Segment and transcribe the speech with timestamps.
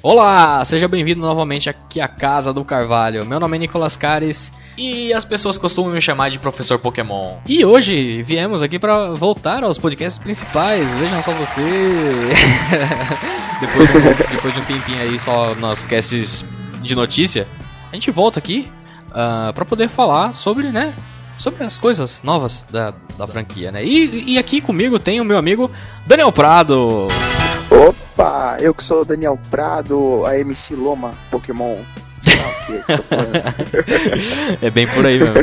[0.00, 3.26] Olá, seja bem-vindo novamente aqui à Casa do Carvalho.
[3.26, 7.38] Meu nome é Nicolas Cares e as pessoas costumam me chamar de Professor Pokémon.
[7.48, 10.94] E hoje viemos aqui para voltar aos podcasts principais.
[10.94, 11.62] Vejam só você.
[13.60, 16.44] depois, de um, depois de um tempinho aí só nos casts
[16.80, 17.48] de notícia,
[17.90, 18.70] a gente volta aqui
[19.08, 20.94] uh, para poder falar sobre, né,
[21.36, 23.84] sobre as coisas novas da, da franquia, né?
[23.84, 25.68] E, e aqui comigo tem o meu amigo
[26.06, 27.08] Daniel Prado.
[28.18, 31.78] Opa, eu que sou o Daniel Prado, a MC Loma Pokémon.
[34.60, 35.36] é bem por aí mesmo.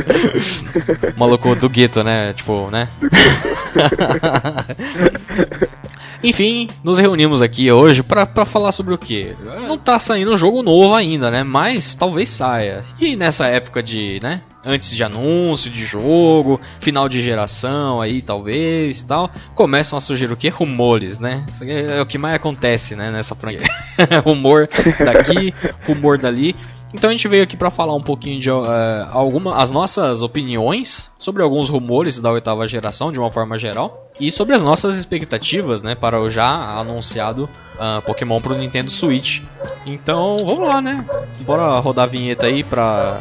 [1.16, 2.34] Maluco do gueto, né?
[2.34, 2.86] Tipo, né?
[6.22, 9.34] Enfim, nos reunimos aqui hoje para falar sobre o que?
[9.66, 11.42] Não tá saindo um jogo novo ainda, né?
[11.42, 12.82] Mas talvez saia.
[12.98, 14.42] E nessa época de, né?
[14.64, 20.36] Antes de anúncio de jogo, final de geração aí, talvez tal, começam a surgir o
[20.36, 20.48] que?
[20.48, 21.46] Rumores, né?
[21.48, 23.10] Isso é o que mais acontece, né?
[23.10, 23.68] Nessa franquia.
[24.24, 24.66] rumor
[24.98, 25.54] daqui,
[25.86, 26.56] rumor dali.
[26.94, 28.64] Então a gente veio aqui para falar um pouquinho de uh,
[29.10, 34.30] alguma, as nossas opiniões sobre alguns rumores da oitava geração de uma forma geral e
[34.30, 39.42] sobre as nossas expectativas, né, para o já anunciado uh, Pokémon para o Nintendo Switch.
[39.84, 41.04] Então vamos lá, né?
[41.40, 43.20] Bora rodar a vinheta aí para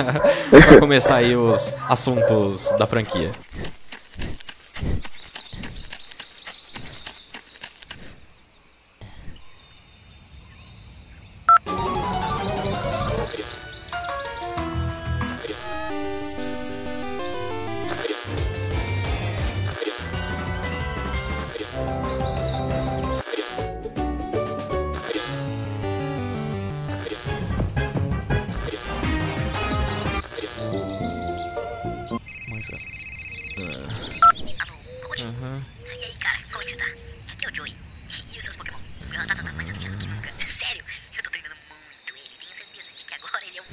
[0.80, 3.30] começar aí os assuntos da franquia.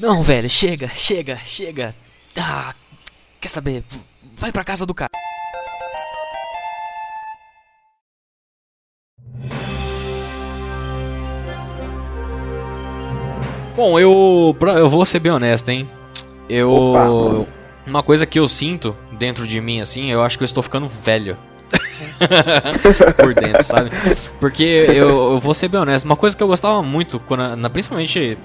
[0.03, 1.95] Não, velho, chega, chega, chega.
[2.37, 2.75] Ah,
[3.39, 3.85] quer saber?
[4.35, 5.09] Vai pra casa do cara.
[13.77, 15.89] Bom, eu, eu vou ser bem honesto, hein?
[16.49, 16.69] Eu.
[16.69, 17.47] Opa.
[17.87, 20.89] Uma coisa que eu sinto dentro de mim, assim, eu acho que eu estou ficando
[20.89, 21.37] velho.
[23.15, 23.89] por dentro, sabe?
[24.41, 27.69] Porque eu, eu, vou ser bem honesto, uma coisa que eu gostava muito, quando, na,
[27.69, 28.37] principalmente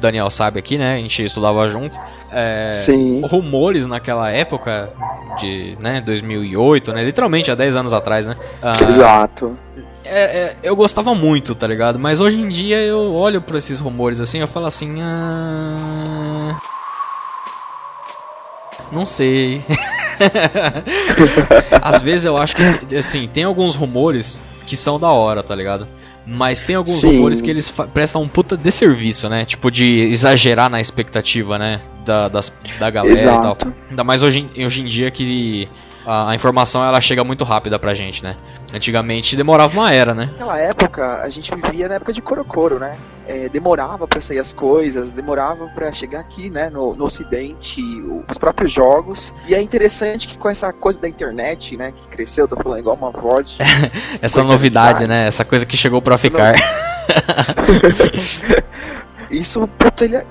[0.00, 0.94] Daniel sabe aqui, né?
[0.94, 1.98] A gente estudava junto.
[2.30, 3.22] É, Sim.
[3.24, 4.90] Rumores naquela época
[5.38, 7.04] de né, 2008, né?
[7.04, 8.36] Literalmente há 10 anos atrás, né?
[8.62, 9.58] Ah, Exato.
[10.04, 11.98] É, é, eu gostava muito, tá ligado?
[11.98, 16.60] Mas hoje em dia eu olho para esses rumores assim, eu falo assim, ah...
[18.92, 19.64] não sei.
[21.82, 25.88] Às vezes eu acho que assim, tem alguns rumores que são da hora, tá ligado?
[26.26, 27.16] Mas tem alguns Sim.
[27.16, 29.44] rumores que eles prestam um puta desserviço, né?
[29.44, 31.80] Tipo, de exagerar na expectativa, né?
[32.04, 33.68] Da, das, da galera Exato.
[33.68, 33.74] e tal.
[33.90, 35.68] Ainda mais hoje, hoje em dia que
[36.06, 38.36] a, a, informação ela chega muito rápida pra gente, né?
[38.72, 40.30] Antigamente demorava uma era, né?
[40.32, 42.96] Naquela época, a gente vivia na época de Corocoro, né?
[43.26, 47.80] É, demorava para sair as coisas, demorava para chegar aqui, né, no, no ocidente,
[48.28, 49.32] os próprios jogos.
[49.48, 52.96] E é interessante que com essa coisa da internet, né, que cresceu, tô falando igual
[52.96, 53.56] uma VOD.
[54.20, 55.26] essa novidade, né?
[55.26, 56.54] Essa coisa que chegou para ficar.
[59.30, 60.22] Isso poten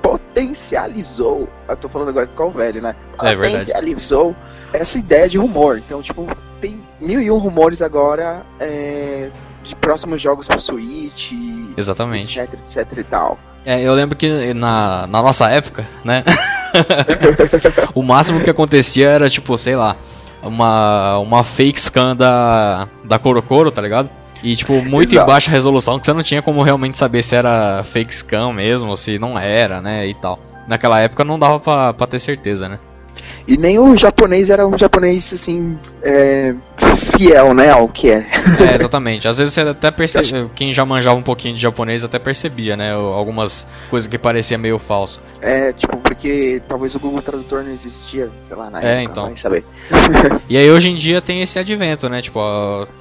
[0.00, 1.48] potencializou.
[1.68, 2.96] Eu tô falando agora com o velho, né?
[3.22, 5.78] É potencializou verdade essa ideia de rumor.
[5.78, 6.26] Então, tipo,
[6.60, 9.30] tem mil e um rumores agora é,
[9.64, 11.32] de próximos jogos pro Switch.
[11.76, 12.38] Exatamente.
[12.38, 13.38] Etc, etc e tal.
[13.64, 16.22] É, eu lembro que na, na nossa época, né?
[17.94, 19.96] o máximo que acontecia era, tipo, sei lá,
[20.42, 24.10] uma, uma fake scan da, da Corocoro, tá ligado?
[24.42, 25.24] E, tipo, muito Exato.
[25.24, 28.90] em baixa resolução, que você não tinha como realmente saber se era fake scan mesmo,
[28.90, 30.38] ou se não era, né, e tal.
[30.68, 32.78] Naquela época não dava pra, pra ter certeza, né?
[33.46, 36.54] E nem o japonês era um japonês assim é,
[37.16, 38.24] fiel, né, ao que é.
[38.70, 39.28] É, exatamente.
[39.28, 42.92] Às vezes você até percebe, quem já manjava um pouquinho de japonês até percebia, né,
[42.92, 45.20] algumas coisas que parecia meio falso.
[45.42, 49.24] É, tipo, porque talvez o Google Tradutor não existia, sei lá, na é, época, então.
[49.26, 49.64] vai saber.
[50.48, 52.40] e aí hoje em dia tem esse advento, né, tipo,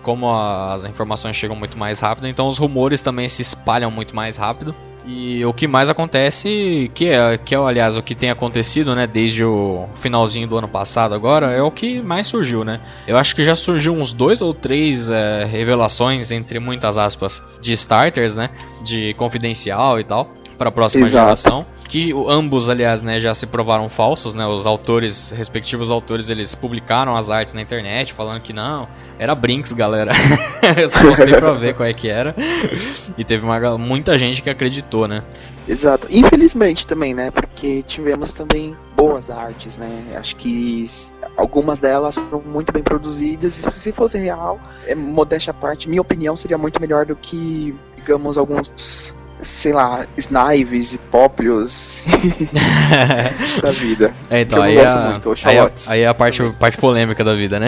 [0.01, 4.38] como as informações chegam muito mais rápido, então os rumores também se espalham muito mais
[4.38, 4.75] rápido.
[5.05, 9.05] E o que mais acontece, que é, que é aliás o que tem acontecido, né,
[9.05, 12.79] desde o finalzinho do ano passado agora, é o que mais surgiu, né?
[13.05, 17.73] Eu acho que já surgiu uns dois ou três é, revelações, entre muitas aspas, de
[17.73, 18.50] starters, né,
[18.81, 21.25] de confidencial e tal, para a próxima Exato.
[21.25, 24.48] geração que ambos, aliás, né, já se provaram falsos, né?
[24.48, 28.88] Os autores, respectivos autores, eles publicaram as artes na internet falando que não,
[29.19, 30.12] era Brinks, galera.
[30.75, 32.36] Eu só mostrei pra ver qual é que era.
[33.16, 35.24] E teve uma, muita gente que acreditou, né?
[35.68, 36.07] Exato.
[36.10, 37.30] Infelizmente também, né?
[37.30, 40.16] Porque tivemos também boas artes, né?
[40.18, 40.84] Acho que
[41.38, 43.54] algumas delas foram muito bem produzidas.
[43.54, 48.36] Se fosse real, é, modéstia à parte, minha opinião seria muito melhor do que, digamos,
[48.36, 49.13] alguns
[49.44, 52.04] sei lá, Snives e Póplios
[53.62, 54.13] da vida.
[54.30, 57.60] É, então, aí, a, muito, aí, a, aí é a parte, parte polêmica da vida,
[57.60, 57.68] né?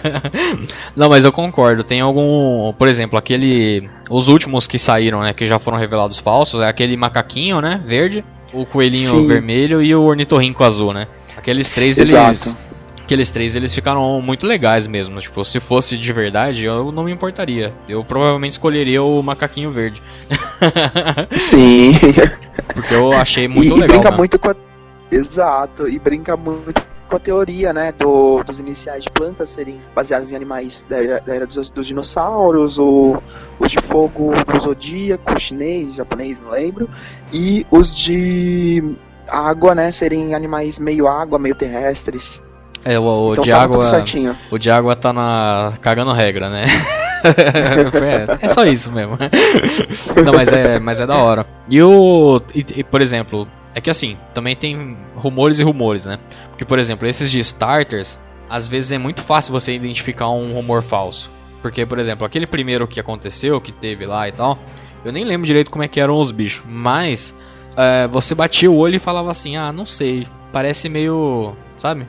[0.96, 1.84] não, mas eu concordo.
[1.84, 2.72] Tem algum.
[2.72, 3.88] Por exemplo, aquele.
[4.10, 5.32] Os últimos que saíram, né?
[5.32, 7.80] Que já foram revelados falsos, é aquele macaquinho, né?
[7.82, 9.26] Verde, o coelhinho Sim.
[9.26, 11.06] vermelho e o ornitorrinco azul, né?
[11.36, 12.28] Aqueles três, Exato.
[12.28, 12.56] eles
[13.10, 15.18] aqueles três eles ficaram muito legais mesmo.
[15.18, 17.74] Tipo, se fosse de verdade, eu não me importaria.
[17.88, 20.00] Eu provavelmente escolheria o macaquinho verde.
[21.40, 21.90] Sim.
[22.72, 23.88] Porque eu achei muito e, legal.
[23.88, 24.16] E brinca né?
[24.16, 24.54] muito com a...
[25.10, 30.30] Exato, e brinca muito com a teoria, né, do, dos iniciais de plantas serem baseados
[30.30, 33.20] em animais da era, da era dos, dos, dinossauros, ou
[33.58, 36.88] os de fogo do zodíaco, chinês, japonês, não lembro,
[37.32, 38.94] e os de
[39.26, 42.40] água, né, serem animais meio água, meio terrestres.
[42.84, 43.80] É, o, o então, de água.
[44.50, 45.74] O de água tá na.
[45.80, 46.66] cagando regra, né?
[48.40, 49.18] é, é, só isso mesmo.
[50.24, 51.46] Não, mas é, mas é da hora.
[51.68, 52.40] E o.
[52.54, 56.18] E, e, por exemplo, é que assim, também tem rumores e rumores, né?
[56.48, 58.18] Porque, por exemplo, esses de starters,
[58.48, 61.30] às vezes é muito fácil você identificar um rumor falso.
[61.62, 64.58] Porque, por exemplo, aquele primeiro que aconteceu, que teve lá e tal,
[65.04, 67.34] eu nem lembro direito como é que eram os bichos, mas
[67.76, 72.06] é, você batia o olho e falava assim, ah, não sei, parece meio, sabe?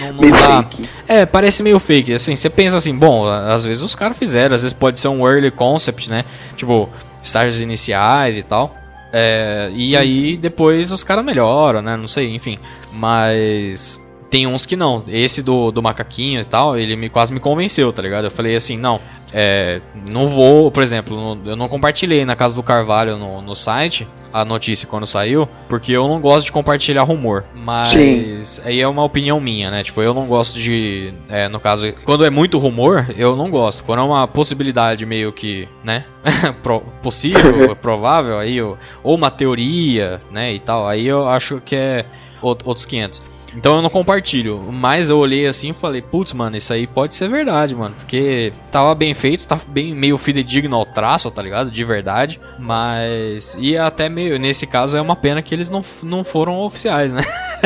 [0.00, 0.62] Não, não meio dá.
[0.62, 0.88] fake.
[1.06, 2.12] É, parece meio fake.
[2.12, 5.26] Assim, você pensa assim, bom, às vezes os caras fizeram, às vezes pode ser um
[5.26, 6.24] early concept, né?
[6.56, 6.88] Tipo,
[7.22, 8.74] estágios iniciais e tal.
[9.12, 11.96] É, e aí depois os caras melhoram, né?
[11.96, 12.58] Não sei, enfim.
[12.92, 14.00] Mas
[14.30, 15.04] tem uns que não.
[15.06, 18.24] Esse do, do macaquinho e tal, ele me, quase me convenceu, tá ligado?
[18.24, 19.00] Eu falei assim, não,
[19.36, 19.80] é,
[20.12, 24.44] não vou, por exemplo, eu não compartilhei na casa do Carvalho no, no site a
[24.44, 27.42] notícia quando saiu, porque eu não gosto de compartilhar rumor.
[27.52, 28.62] Mas Sim.
[28.64, 29.82] aí é uma opinião minha, né?
[29.82, 31.12] Tipo, eu não gosto de.
[31.28, 33.82] É, no caso, quando é muito rumor, eu não gosto.
[33.82, 36.04] Quando é uma possibilidade meio que, né?
[37.02, 40.52] possível, provável, aí, ou uma teoria, né?
[40.54, 42.04] E tal, aí eu acho que é
[42.40, 43.33] outros 500.
[43.56, 44.60] Então eu não compartilho.
[44.72, 47.94] Mas eu olhei assim e falei, putz, mano, isso aí pode ser verdade, mano.
[47.96, 51.70] Porque tava bem feito, tá bem meio fidedigno ao traço, tá ligado?
[51.70, 52.40] De verdade.
[52.58, 53.56] Mas.
[53.60, 54.38] E até meio.
[54.38, 57.22] Nesse caso é uma pena que eles não, não foram oficiais, né?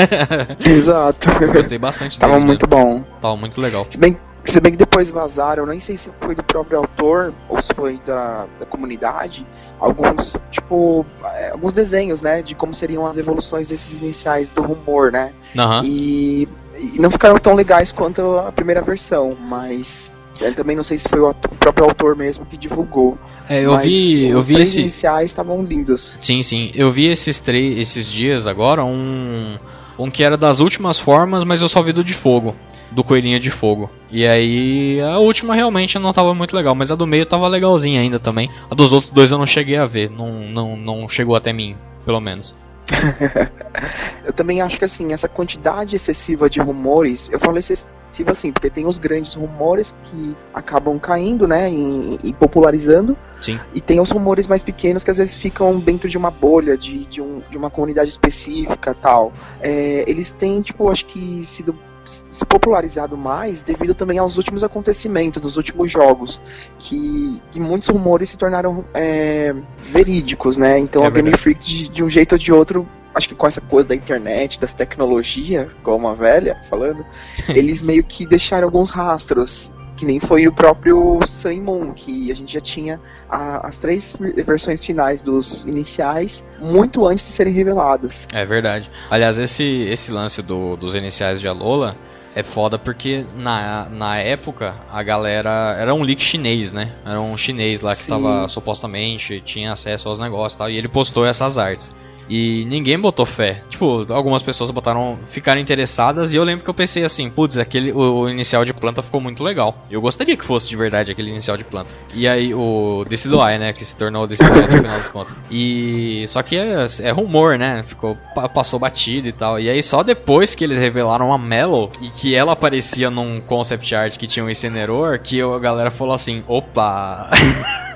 [0.64, 1.28] Exato.
[1.52, 2.84] Gostei bastante Tava muito mesmo.
[2.84, 3.04] bom.
[3.20, 3.86] Tava muito legal.
[3.88, 4.16] Se bem
[4.50, 8.00] se bem que depois vazaram, nem sei se foi do próprio autor ou se foi
[8.06, 9.46] da, da comunidade,
[9.78, 15.12] alguns, tipo, é, alguns desenhos, né, de como seriam as evoluções desses iniciais do rumor,
[15.12, 15.32] né?
[15.54, 15.84] Uhum.
[15.84, 16.48] E,
[16.78, 20.10] e, não ficaram tão legais quanto a primeira versão, mas
[20.40, 23.18] eu também não sei se foi o, ator, o próprio autor mesmo que divulgou.
[23.48, 24.80] É, eu vi, eu vi três esse...
[24.80, 26.16] iniciais estavam lindos.
[26.20, 26.70] Sim, sim.
[26.74, 29.58] Eu vi esses três esses dias agora um
[29.98, 32.54] um que era das últimas formas, mas eu só vi do de fogo
[32.90, 33.90] do Coelhinho de Fogo.
[34.10, 38.00] E aí a última realmente não estava muito legal, mas a do meio estava legalzinha
[38.00, 38.50] ainda também.
[38.70, 41.76] A dos outros dois eu não cheguei a ver, não, não, não chegou até mim,
[42.04, 42.56] pelo menos.
[44.24, 48.70] eu também acho que assim, essa quantidade excessiva de rumores, eu falo excessiva assim, porque
[48.70, 53.16] tem os grandes rumores que acabam caindo, né, e, e, popularizando.
[53.40, 53.58] Sim.
[53.74, 57.04] E tem os rumores mais pequenos que às vezes ficam dentro de uma bolha, de,
[57.06, 59.32] de, um, de uma comunidade específica tal.
[59.60, 61.74] É, eles têm, tipo, acho que sido
[62.08, 66.40] se popularizado mais devido também aos últimos acontecimentos dos últimos jogos,
[66.78, 70.78] que, que muitos rumores se tornaram é, verídicos, né?
[70.78, 73.46] Então é a Game Freak, de, de um jeito ou de outro, acho que com
[73.46, 77.04] essa coisa da internet, das tecnologias, como uma velha falando,
[77.48, 82.36] eles meio que deixaram alguns rastros que nem foi o próprio Sun Moon, que a
[82.36, 88.26] gente já tinha a, as três versões finais dos iniciais muito antes de serem reveladas.
[88.32, 88.88] É verdade.
[89.10, 91.96] Aliás, esse, esse lance do, dos iniciais de Alola
[92.32, 95.76] é foda porque na, na época a galera.
[95.76, 96.92] Era um leak chinês, né?
[97.04, 100.70] Era um chinês lá que estava supostamente tinha acesso aos negócios e tal.
[100.70, 101.92] E ele postou essas artes.
[102.28, 103.62] E ninguém botou fé.
[103.68, 107.92] Tipo, algumas pessoas botaram, ficaram interessadas e eu lembro que eu pensei assim, putz, aquele
[107.92, 109.86] o, o, inicial de planta ficou muito legal.
[109.90, 111.94] Eu gostaria que fosse de verdade aquele inicial de planta.
[112.14, 115.36] E aí o Decidueye, né, que se tornou o Decidueye no final das contas.
[115.50, 117.82] E só que é, é, rumor, né?
[117.82, 118.16] Ficou
[118.52, 119.58] passou batido e tal.
[119.58, 123.94] E aí só depois que eles revelaram a Mellow e que ela aparecia num concept
[123.94, 127.28] art que tinha um incinerador, que a galera falou assim, opa.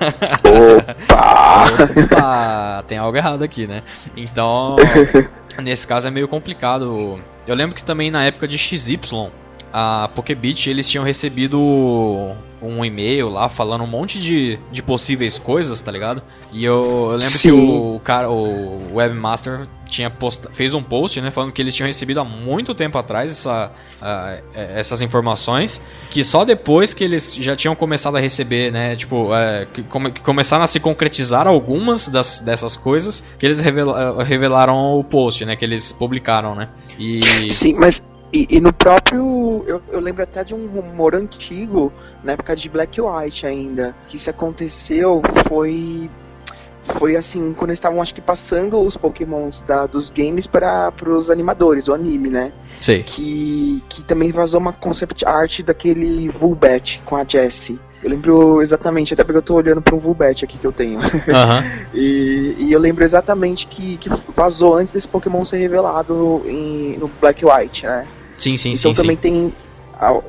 [0.43, 1.32] Opa!
[1.43, 1.65] Opa!
[2.15, 2.83] Opa!
[2.87, 3.83] Tem algo errado aqui, né?
[4.15, 4.75] Então,
[5.61, 7.19] nesse caso é meio complicado.
[7.45, 8.99] Eu lembro que também na época de XY,
[9.73, 11.59] a Pokebit eles tinham recebido
[12.61, 16.21] um e-mail lá falando um monte de, de possíveis coisas, tá ligado?
[16.51, 17.49] E eu, eu lembro Sim.
[17.49, 21.87] que o, cara, o webmaster tinha posta, fez um post, né, falando que eles tinham
[21.87, 24.43] recebido há muito tempo atrás essa, eh,
[24.75, 29.67] essas informações, que só depois que eles já tinham começado a receber, né, tipo, eh,
[29.73, 34.97] que, come- que começaram a se concretizar algumas das, dessas coisas, que eles revela- revelaram
[34.97, 36.69] o post, né, que eles publicaram, né.
[36.97, 38.01] E Sim, mas
[38.33, 39.63] e, e no próprio.
[39.67, 44.15] Eu, eu lembro até de um rumor antigo, na época de Black White ainda, que
[44.15, 46.09] isso aconteceu foi.
[46.85, 51.29] Foi assim, quando eles estavam, acho que, passando os pokémons da, dos games para os
[51.29, 52.51] animadores, o anime, né?
[52.81, 53.03] sei.
[53.03, 57.79] Que, que também vazou uma concept art daquele Vulbet com a Jessie.
[58.03, 60.99] Eu lembro exatamente, até porque eu tô olhando para um Vulbet aqui que eu tenho.
[60.99, 61.63] Aham.
[61.95, 67.07] E, e eu lembro exatamente que, que vazou antes desse Pokémon ser revelado em, no
[67.21, 68.07] Black White, né?
[68.35, 69.21] Sim, sim, então sim, também sim.
[69.21, 69.53] tem,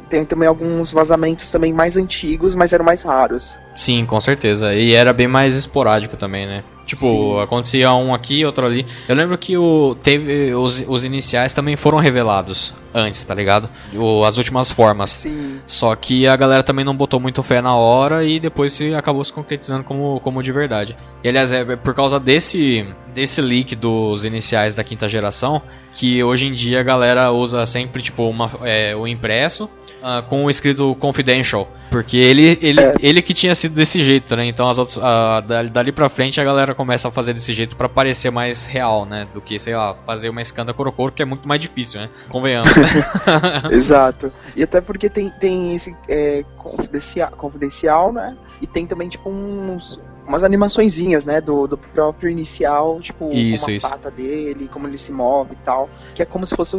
[0.09, 3.59] tem também alguns vazamentos também mais antigos, mas eram mais raros.
[3.75, 4.75] Sim, com certeza.
[4.75, 6.65] E era bem mais esporádico também, né?
[6.85, 7.41] Tipo, Sim.
[7.41, 8.87] acontecia um aqui, outro ali.
[9.09, 13.69] Eu lembro que o teve os, os iniciais também foram revelados antes, tá ligado?
[13.95, 15.11] O, as últimas formas.
[15.11, 15.61] Sim.
[15.67, 19.25] Só que a galera também não botou muito fé na hora e depois se acabou
[19.25, 20.97] se concretizando como, como de verdade.
[21.23, 25.63] E aliás, é por causa desse, desse leak dos iniciais da quinta geração
[25.93, 29.69] que hoje em dia a galera usa sempre tipo uma, é, o impresso
[30.05, 31.67] ah, com o escrito confidential.
[31.91, 32.95] Porque ele, ele, É.
[33.01, 34.45] ele que tinha sido desse jeito, né?
[34.45, 37.75] Então as outras, ah, dali, dali pra frente a galera começa a fazer desse jeito
[37.75, 39.27] pra parecer mais real, né?
[39.33, 42.11] Do que, sei lá, fazer uma escanda corocoro, que é muito mais difícil, né?
[42.29, 42.89] Convenhamos, né?
[43.73, 44.31] Exato.
[44.55, 48.37] E até porque tem, tem esse é, confidencial, confidencial, né?
[48.61, 51.41] E tem também, tipo, uns, umas animaçõezinhas, né?
[51.41, 53.89] Do, do próprio inicial, tipo, Isso, como a isso.
[53.89, 55.89] pata dele, como ele se move e tal.
[56.15, 56.77] Que é como se fosse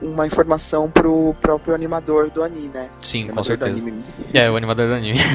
[0.00, 2.88] uma informação pro próprio animador do anime, né?
[3.00, 3.82] Sim, com certeza.
[4.32, 5.18] É, o animador do anime.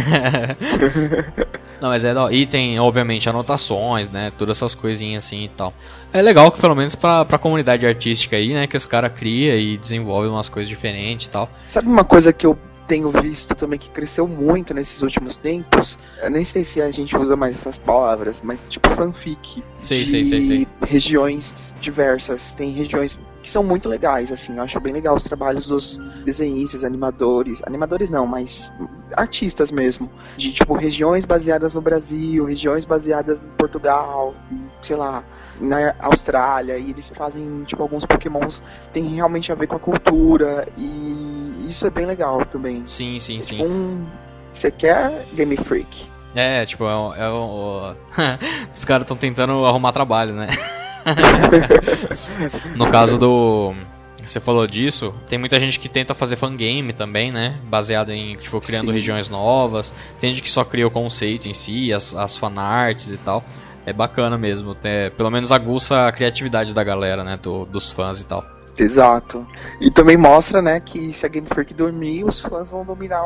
[1.81, 4.31] Não, mas é da E tem, obviamente, anotações, né?
[4.38, 5.74] Todas essas coisinhas assim e tal.
[6.13, 8.67] É legal que, pelo menos, pra, pra comunidade artística aí, né?
[8.67, 11.50] Que os caras criam e desenvolvem umas coisas diferentes e tal.
[11.65, 12.55] Sabe uma coisa que eu
[12.88, 15.97] tenho visto também que cresceu muito nesses últimos tempos?
[16.21, 19.63] Eu nem sei se a gente usa mais essas palavras, mas tipo fanfic.
[19.81, 20.67] Sei, de sei, sei, sei.
[20.81, 22.53] regiões diversas.
[22.53, 24.57] Tem regiões que são muito legais, assim.
[24.57, 27.61] Eu acho bem legal os trabalhos dos desenhistas, animadores.
[27.65, 28.71] Animadores não, mas
[29.15, 30.09] artistas mesmo.
[30.38, 35.23] De tipo regiões baseadas no Brasil, regiões baseadas em Portugal, em, sei lá,
[35.59, 36.77] na Austrália.
[36.77, 40.67] E eles fazem tipo alguns pokémons que tem realmente a ver com a cultura.
[40.77, 42.84] E isso é bem legal também.
[42.86, 43.58] Sim, sim, sim.
[43.58, 44.06] Tipo um.
[44.54, 46.10] Você quer Game Freak?
[46.36, 48.40] É, tipo, é, é.
[48.74, 50.48] Os caras estão tentando arrumar trabalho, né?
[52.75, 53.74] no caso do.
[54.24, 57.58] Você falou disso, tem muita gente que tenta fazer fangame também, né?
[57.63, 58.94] Baseado em, tipo, criando Sim.
[58.94, 59.92] regiões novas.
[60.20, 63.44] Tem gente que só cria o conceito em si, as, as fanarts e tal.
[63.84, 67.40] É bacana mesmo, é, pelo menos aguça a criatividade da galera, né?
[67.42, 68.46] do- dos fãs e tal.
[68.78, 69.46] Exato.
[69.80, 73.24] E também mostra, né, que se a Game Freak dormir, os fãs vão dominar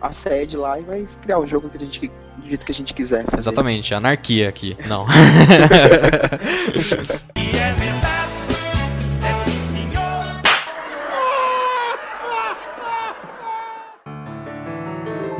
[0.00, 2.74] a sede lá e vai criar o jogo que a gente, do jeito que a
[2.74, 3.24] gente quiser.
[3.24, 3.38] fazer.
[3.38, 4.76] Exatamente, anarquia aqui.
[4.88, 5.06] Não.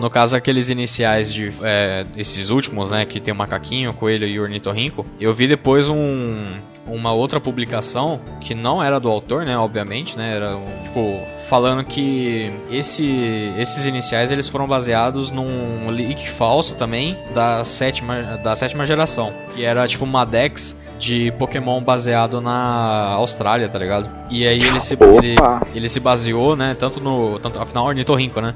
[0.02, 4.26] No caso, aqueles iniciais de é, esses últimos, né, que tem o macaquinho, o coelho
[4.26, 6.42] e o ornitorrinco, eu vi depois um,
[6.86, 11.20] uma outra publicação que não era do autor, né, obviamente, né, era um, tipo
[11.52, 18.54] falando que esse, esses iniciais eles foram baseados num leak falso também da sétima, da
[18.54, 24.08] sétima geração, que era tipo uma Dex de Pokémon baseado na Austrália, tá ligado?
[24.30, 25.34] E aí ele se, ele,
[25.74, 28.54] ele se baseou, né, tanto no, tanto, afinal ornitorrinco, né?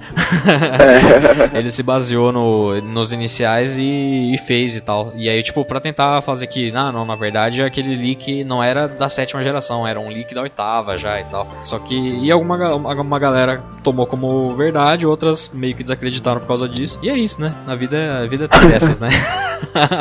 [1.52, 1.58] É.
[1.58, 5.12] ele se baseou no, nos iniciais e, e fez e tal.
[5.16, 8.15] E aí, tipo, pra tentar fazer que, não, não, na verdade, aquele leak
[8.46, 11.46] não era da sétima geração, era um leak da oitava já e tal.
[11.62, 16.46] Só que, e alguma, ga- uma galera tomou como verdade, outras meio que desacreditaram por
[16.48, 16.98] causa disso.
[17.02, 17.54] E é isso, né?
[17.68, 19.08] A vida, a vida tem dessas, né?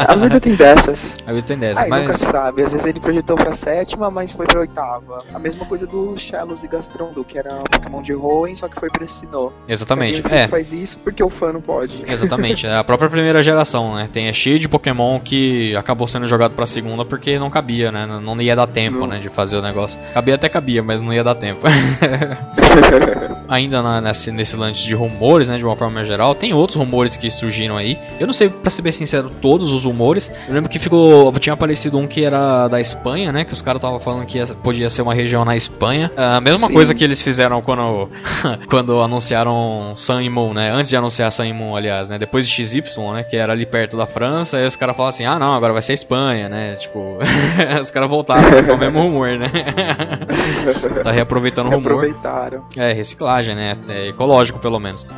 [0.08, 1.16] A vida tem dessas.
[1.26, 2.18] a vida tem dessas, Ai, nunca mas.
[2.18, 2.64] se sabe.
[2.64, 5.24] Às vezes ele projetou pra sétima, mas foi pra oitava.
[5.34, 8.80] A mesma coisa do Shellos e Gastrondo, que era um Pokémon de Hoenn, só que
[8.80, 9.52] foi pra Sinnoh.
[9.68, 10.48] Exatamente, Freak é.
[10.48, 12.04] faz isso porque o fã não pode.
[12.08, 14.10] Exatamente, é a própria primeira geração, né?
[14.12, 18.05] Tem é cheio de Pokémon que acabou sendo jogado pra segunda porque não cabia, né?
[18.06, 18.20] Né?
[18.22, 19.08] Não não ia dar tempo, Não.
[19.08, 20.00] né, de fazer o negócio.
[20.14, 21.66] Cabia até cabia, mas não ia dar tempo.
[23.48, 27.16] Ainda na- nesse, nesse lance de rumores, né, de uma forma geral, tem outros rumores
[27.16, 27.98] que surgiram aí.
[28.20, 30.32] Eu não sei, pra ser bem sincero, todos os rumores.
[30.48, 33.78] Eu lembro que ficou, tinha aparecido um que era da Espanha, né, que os caras
[33.78, 36.12] estavam falando que ia- podia ser uma região na Espanha.
[36.18, 36.74] A mesma Sim.
[36.74, 38.10] coisa que eles fizeram quando,
[38.70, 42.48] quando anunciaram Sun e Moon, né, antes de anunciar Sun e Moon, aliás, né, depois
[42.48, 42.82] de XY,
[43.14, 45.72] né, que era ali perto da França, aí os caras falaram assim, ah não, agora
[45.72, 47.20] vai ser a Espanha, né, tipo,
[47.80, 49.50] os caras voltaram com o mesmo rumor, né.
[51.04, 51.82] tá reaproveitando o rumor.
[51.94, 52.64] Aproveitaram.
[52.76, 53.74] É, reciclagem, né?
[53.90, 55.08] É ecológico, pelo menos.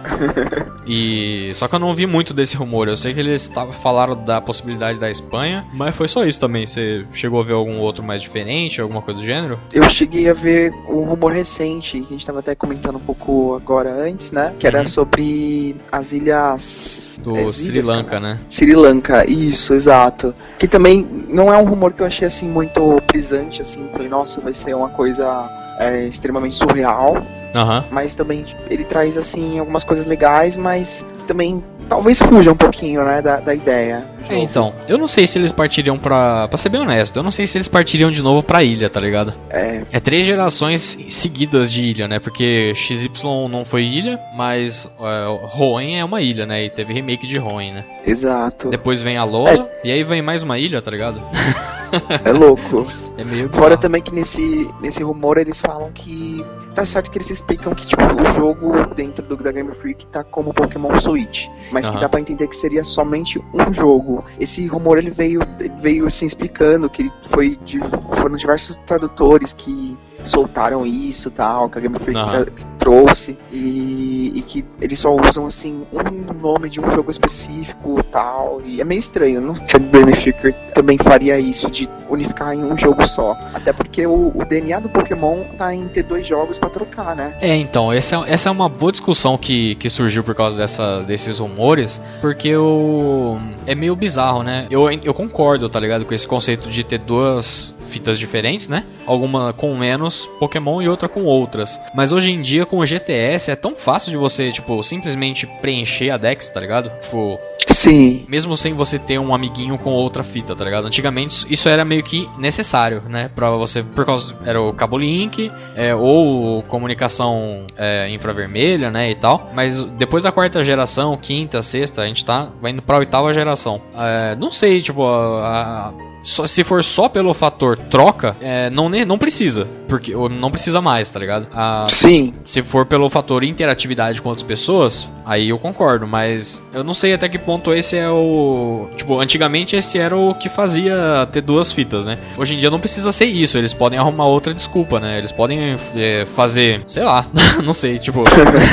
[0.89, 2.87] E só que eu não vi muito desse rumor.
[2.87, 6.65] Eu sei que eles tavam- falaram da possibilidade da Espanha, mas foi só isso também.
[6.65, 9.59] Você chegou a ver algum outro mais diferente, alguma coisa do gênero?
[9.73, 13.53] Eu cheguei a ver um rumor recente, que a gente tava até comentando um pouco
[13.61, 14.53] agora antes, né?
[14.57, 14.85] Que era Uhum.
[14.85, 17.19] sobre as ilhas.
[17.21, 18.19] Do é, Sri ilhas, Lanka, cara?
[18.21, 18.39] né?
[18.49, 20.33] Sri Lanka, isso, exato.
[20.57, 22.66] Que também não é um rumor que eu achei assim muito
[23.11, 23.87] brisante, assim.
[23.91, 27.17] Falei, nossa, vai ser uma coisa é, extremamente surreal.
[27.55, 27.85] Aham.
[27.89, 33.21] Mas também ele traz assim algumas coisas legais, mas também talvez fuja um pouquinho, né,
[33.21, 34.05] da, da ideia.
[34.29, 36.47] É, então, eu não sei se eles partiriam pra.
[36.49, 38.99] Pra ser bem honesto, eu não sei se eles partiriam de novo pra ilha, tá
[38.99, 39.33] ligado?
[39.49, 42.19] É, É três gerações seguidas de ilha, né?
[42.19, 43.07] Porque XY
[43.49, 46.65] não foi ilha, mas é, Hoenn é uma ilha, né?
[46.65, 47.85] E teve remake de Hoenn, né?
[48.05, 48.69] exato.
[48.69, 51.21] Depois vem a Lola, e aí vem mais uma ilha, tá ligado?
[52.23, 52.85] É louco.
[53.17, 53.77] É meio Fora bizarro.
[53.77, 56.45] também que nesse, nesse rumor eles falam que.
[56.75, 60.23] Tá certo que eles explicam que tipo, o jogo dentro do, da Game Freak tá
[60.23, 61.47] como Pokémon Switch.
[61.71, 62.01] Mas que Aham.
[62.01, 64.23] dá pra entender que seria somente um jogo.
[64.39, 67.79] Esse rumor ele veio, ele veio assim explicando que ele foi de,
[68.15, 73.37] foram diversos tradutores que soltaram isso tal, que a Game Freak trouxe.
[73.51, 78.61] E, e que eles só usam assim um nome de um jogo específico tal.
[78.65, 79.41] E é meio estranho.
[79.41, 83.37] Não sei se a Game Freak também faria isso de unificar em um jogo só.
[83.53, 87.35] Até porque o, o DNA do Pokémon tá em ter dois jogos pra trocar, né?
[87.41, 91.01] É, então, essa, é- essa é uma boa discussão que, que surgiu por causa dessa,
[91.03, 94.67] desses rumores, porque o, é meio bizarro, né?
[94.69, 98.83] Eu, eu concordo, tá ligado, com esse conceito de ter duas fitas diferentes, né?
[99.05, 100.06] Alguma com menos
[100.39, 101.79] Pokémon e outra com outras.
[101.93, 106.11] Mas hoje em dia, com o GTS, é tão fácil de você, tipo, simplesmente preencher
[106.11, 106.89] a Dex, tá ligado?
[106.99, 107.37] Tipo,
[107.67, 108.25] Sim.
[108.29, 110.87] mesmo sem você ter um amiguinho com outra fita, tá ligado?
[110.87, 113.29] Antigamente isso- isso era meio que necessário, né?
[113.35, 119.11] Pra você, por causa era o cabo link é, ou comunicação é, infravermelha, né?
[119.11, 119.51] E tal.
[119.53, 123.81] Mas depois da quarta geração, quinta, sexta, a gente tá vai indo pra oitava geração.
[123.97, 128.89] É, não sei, tipo, a- a- só- se for só pelo fator troca, é, não,
[128.89, 129.67] não precisa.
[129.87, 131.47] Porque, não precisa mais, tá ligado?
[131.53, 132.33] A- Sim.
[132.43, 137.13] se for pelo fator interatividade com outras pessoas, aí eu concordo, mas eu não sei
[137.13, 138.87] até que ponto esse é o.
[138.95, 142.17] Tipo, antigamente esse era o que fazia ter duas fitas, né?
[142.37, 145.17] Hoje em dia não precisa ser isso, eles podem arrumar outra desculpa, né?
[145.17, 147.27] Eles podem é, fazer, sei lá,
[147.63, 148.23] não sei, tipo.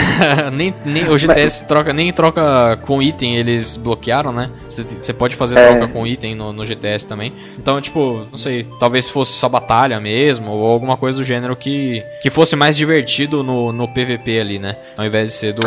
[0.52, 4.50] nem, nem o GTS troca, nem troca com item, eles bloquearam, né?
[4.68, 5.66] Você- Você pode fazer É.
[5.76, 7.32] troca com item no, no GTS também.
[7.58, 12.02] Então, tipo, não sei, talvez fosse só batalha mesmo, ou alguma coisa do gênero que,
[12.22, 14.76] que fosse mais divertido no, no PVP ali, né?
[14.96, 15.64] Ao invés de ser do.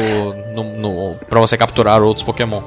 [0.56, 2.62] No, no, pra você capturar outros Pokémon.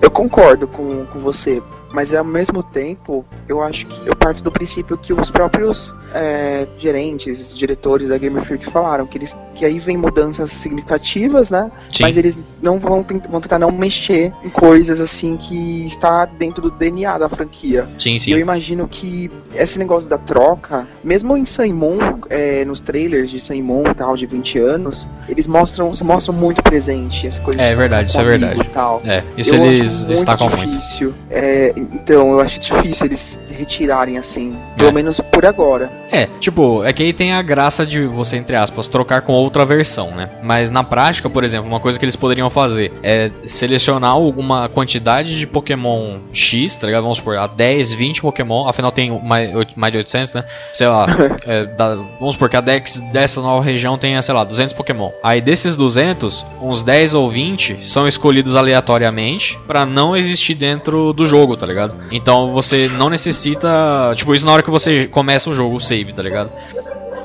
[0.00, 4.50] Eu concordo com, com você, mas ao mesmo tempo, eu acho que eu parto do
[4.50, 9.78] princípio que os próprios é, gerentes, diretores da Game Freak falaram que, eles, que aí
[9.78, 11.70] vem mudanças significativas, né?
[11.92, 12.02] Sim.
[12.02, 16.62] Mas eles não vão, tent- vão tentar não mexer em coisas assim que está dentro
[16.62, 17.86] do DNA da franquia.
[17.96, 18.32] Sim, E eu sim.
[18.38, 23.62] imagino que esse negócio da troca, mesmo em Sun Moon, é, nos trailers de Sun
[23.62, 27.70] Moon e tal, de 20 anos, eles mostram, se mostram muito presente essa coisa É
[27.70, 28.68] de verdade, isso é verdade.
[28.72, 29.00] tal.
[29.06, 30.66] É, isso Eu eles acho muito destacam muito.
[30.68, 31.14] difícil.
[31.30, 34.56] É, então, eu acho difícil eles retirarem assim.
[34.76, 34.92] Pelo É.
[34.92, 35.90] menos por agora.
[36.10, 39.64] É, tipo, é que aí tem a graça de você, entre aspas, trocar com outra
[39.64, 40.30] versão, né?
[40.42, 45.36] Mas na prática, por exemplo, uma coisa que eles poderiam fazer é selecionar alguma quantidade
[45.38, 47.02] de Pokémon X, tá ligado?
[47.02, 49.50] Vamos supor, a 10, 20 Pokémon, afinal tem mais,
[49.92, 50.44] de 800, né?
[50.70, 51.06] Sei lá,
[51.46, 55.10] é, dá- vamos supor que a Dex dessa nova região tenha, sei lá, 200 Pokémon.
[55.22, 61.26] Aí desses 200, uns 10 ou 20 são escolhidos aleatoriamente pra não existir dentro do
[61.26, 61.94] jogo, tá ligado?
[62.12, 66.12] Então você não necessita, tipo, isso na hora que você começa o jogo, o save,
[66.12, 66.50] tá ligado?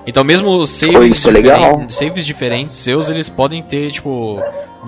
[0.08, 4.41] Então mesmo saves, isso é saves diferentes seus, eles podem ter, tipo,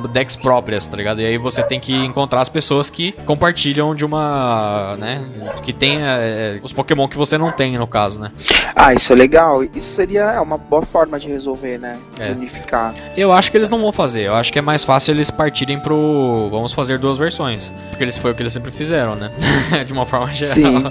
[0.10, 1.22] decks próprias, tá ligado?
[1.22, 5.26] E aí você tem que encontrar as pessoas que compartilham de uma, né,
[5.64, 8.32] que tem é, os Pokémon que você não tem no caso, né?
[8.76, 9.64] Ah, isso é legal.
[9.64, 11.98] Isso seria é, uma boa forma de resolver, né?
[12.16, 12.32] De É.
[12.32, 12.94] unificar.
[13.16, 14.22] Eu acho que eles não vão fazer.
[14.28, 16.50] Eu acho que é mais fácil eles partirem pro.
[16.50, 17.72] Vamos fazer duas versões.
[17.90, 19.32] Porque eles foi o que eles sempre fizeram, né?
[19.86, 20.54] De uma forma geral.
[20.56, 20.84] Sim.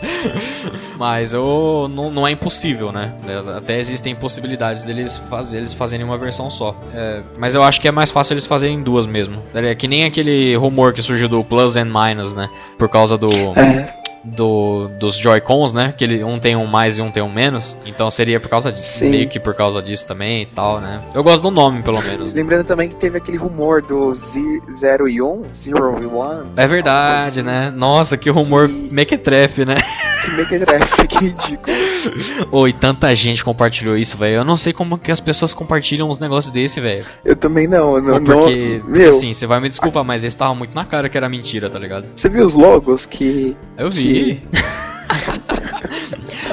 [0.98, 3.12] Mas eu, não, não é impossível, né?
[3.56, 6.76] Até existem possibilidades deles, faz, deles fazerem uma versão só.
[6.94, 9.42] É, mas eu acho que é mais fácil eles fazerem duas mesmo.
[9.54, 12.48] É que nem aquele rumor que surgiu do Plus and Minus, né?
[12.78, 13.28] Por causa do.
[13.56, 14.00] É.
[14.24, 15.94] do, dos Joy-Cons, né?
[15.96, 17.76] Que ele, um tem um mais e um tem um menos.
[17.86, 18.98] Então seria por causa disso.
[18.98, 19.10] Sim.
[19.10, 21.00] Meio que por causa disso também e tal, né?
[21.14, 22.32] Eu gosto do nome, pelo menos.
[22.34, 26.52] Lembrando também que teve aquele rumor do Z0 e 1, Zero e 1.
[26.56, 27.42] É verdade, assim.
[27.42, 27.70] né?
[27.74, 29.76] Nossa, que rumor Que- mequetrefe, né?
[30.22, 31.76] Que mequetrefe, que ridículo.
[32.52, 34.36] Oi, tanta gente compartilhou isso, velho.
[34.36, 37.04] Eu não sei como que as pessoas compartilham uns negócios desse, velho.
[37.24, 40.36] Eu também não, eu não, Porque, não- porque assim, você vai me desculpar, mas esse
[40.36, 42.06] tava muito na cara que era mentira, tá ligado?
[42.14, 44.09] você viu os logos que Eu vi.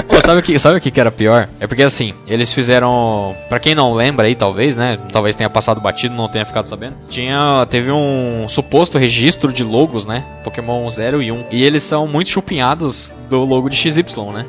[0.08, 1.50] Pô, sabe o que, sabe o que era pior?
[1.60, 4.98] É porque assim, eles fizeram, Pra quem não lembra aí, talvez, né?
[5.12, 6.96] Talvez tenha passado batido, não tenha ficado sabendo.
[7.10, 10.26] Tinha, teve um suposto registro de logos, né?
[10.44, 11.46] Pokémon 0 e 1.
[11.52, 14.46] E eles são muito chupinhados do logo de XY, né?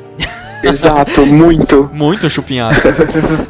[0.63, 1.89] Exato, muito.
[1.99, 2.75] Muito chupinhado.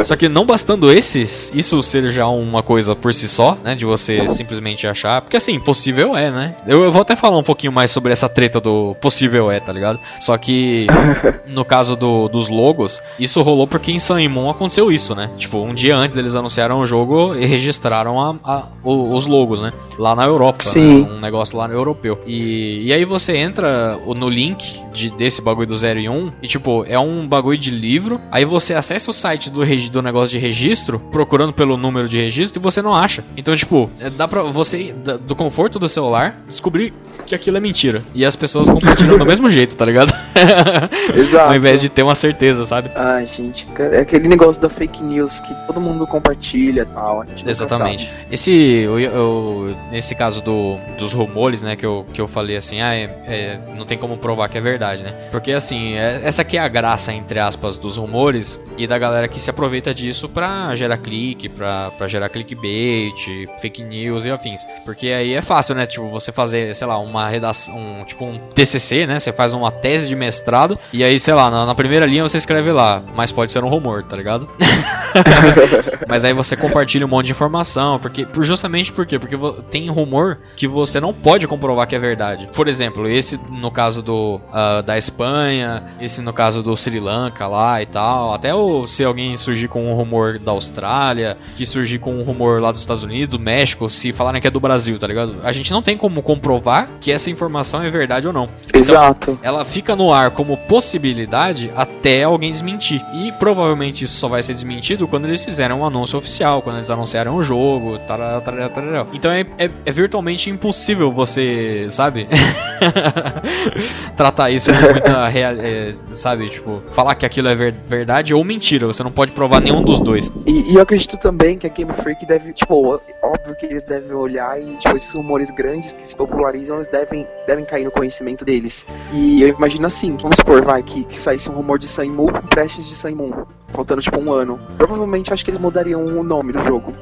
[0.04, 3.76] só que não bastando esses, isso ser já uma coisa por si só, né?
[3.76, 5.22] De você simplesmente achar.
[5.22, 6.56] Porque assim, possível é, né?
[6.67, 9.72] Eu, eu vou até falar um pouquinho mais sobre essa treta do possível é, tá
[9.72, 10.00] ligado?
[10.19, 10.88] Só que
[11.48, 15.30] no caso do- dos logos, isso rolou porque em Sun Moon aconteceu isso, né?
[15.38, 19.60] Tipo, um dia antes deles anunciaram o jogo e registraram a- a- o- os logos,
[19.62, 19.72] né?
[19.98, 20.60] Lá na Europa.
[20.62, 21.04] Sim.
[21.04, 21.10] né?
[21.12, 22.19] Um negócio lá no europeu.
[22.26, 26.48] E, e aí você entra no link de, desse bagulho do 0 e 1 e
[26.48, 28.19] tipo, é um bagulho de livro.
[28.31, 32.62] Aí você acessa o site do, do negócio de registro, procurando pelo número de registro
[32.62, 33.23] e você não acha.
[33.38, 34.93] Então, tipo, é, dá pra você,
[35.25, 36.93] do conforto do celular, descobrir
[37.25, 38.01] que aquilo é mentira.
[38.15, 40.13] E as pessoas compartilham do mesmo jeito, tá ligado?
[41.15, 41.49] Exato.
[41.51, 42.89] Ao invés de ter uma certeza, sabe?
[42.95, 47.25] Ai, gente, é aquele negócio da fake news que todo mundo compartilha e tal.
[47.45, 48.05] Exatamente.
[48.07, 48.19] sabe.
[48.31, 52.81] Esse, eu, eu- nesse caso do, dos rumores, né, que eu, que eu falei assim,
[52.81, 55.13] ah, é- é, não tem como provar que é verdade, né?
[55.31, 59.28] Porque assim, é- essa aqui é a graça, entre aspas, dos rumores e da galera
[59.28, 64.65] que se aproveita disso pra gerar clique, pra, pra gerar clickbait, fake news e afins.
[64.86, 65.86] Porque aí é fácil, né?
[65.86, 69.19] Tipo, você fazer, sei lá, uma redação, um, tipo um TCC, né?
[69.19, 72.38] Você faz uma tese de mestrado e aí, sei lá, na, na primeira linha você
[72.38, 74.47] escreve lá, mas pode ser um rumor, tá ligado?
[76.08, 79.19] Mas aí você compartilha um monte de informação, porque por- justamente por quê?
[79.19, 79.38] Porque
[79.69, 82.47] tem rumor que você não pode comprovar que é verdade.
[82.54, 87.48] Por exemplo, esse no caso do ah, da Espanha, esse no caso do Sri Lanka
[87.48, 88.34] lá e tal.
[88.34, 92.60] Até o, se alguém surgir com um rumor da Austrália, que surgir com um rumor
[92.62, 95.38] lá dos Estados Unidos, do México, se falarem que é do Brasil, tá ligado?
[95.44, 99.38] A gente não tem como comprovar que essa informação é verdade ou não Exato.
[99.42, 103.04] ela fica no ar como possibilidade até alguém desmentir.
[103.13, 106.89] E provavelmente isso só vai ser desmentido quando eles fizerem um anúncio oficial, quando eles
[106.89, 109.06] anunciarem o jogo, tarará, tarará, tarará.
[109.13, 112.28] Então é, é- é virtualmente impossível você, sabe?
[114.15, 116.50] Tratar isso com muita real, é, sabe?
[116.50, 118.88] Tipo, falar que aquilo é ver- verdade ou mentira.
[118.88, 120.32] Você não pode provar nenhum dos dois.
[120.45, 124.13] E, e eu acredito também que a Game Freak deve, tipo, óbvio que eles devem
[124.13, 128.43] olhar e, tipo, esses rumores grandes que se popularizam, eles devem, devem cair no conhecimento
[128.45, 128.86] deles.
[129.13, 132.41] E eu imagino assim, vamos supor, vai, que, que saísse um rumor de Saimu com
[132.47, 134.60] prestes de Saimu, faltando, tipo, um ano.
[134.77, 136.93] Provavelmente, acho que eles mudariam o nome do jogo.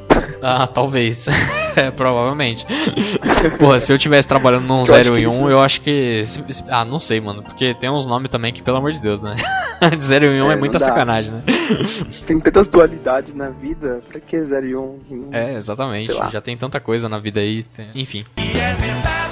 [0.42, 1.28] Ah, talvez.
[1.76, 2.66] é, provavelmente.
[3.60, 5.60] Porra, se eu tivesse trabalhando num Eu 0 acho que e eles 1, não- eu
[5.62, 6.22] acho que.
[6.70, 7.44] Ah, não sei, mano.
[7.44, 9.36] Porque tem uns nomes também que, pelo amor de Deus, né?
[9.98, 11.44] de 0 e 1 é, É, muita sacanagem, né?
[12.26, 15.30] Tem tantas dualidades na vida, pra que 0 e 1?
[15.32, 16.12] É, exatamente.
[16.32, 17.64] Já tem tanta coisa na vida aí.
[17.64, 18.24] tem- Enfim.
[18.38, 19.28] E é verdade.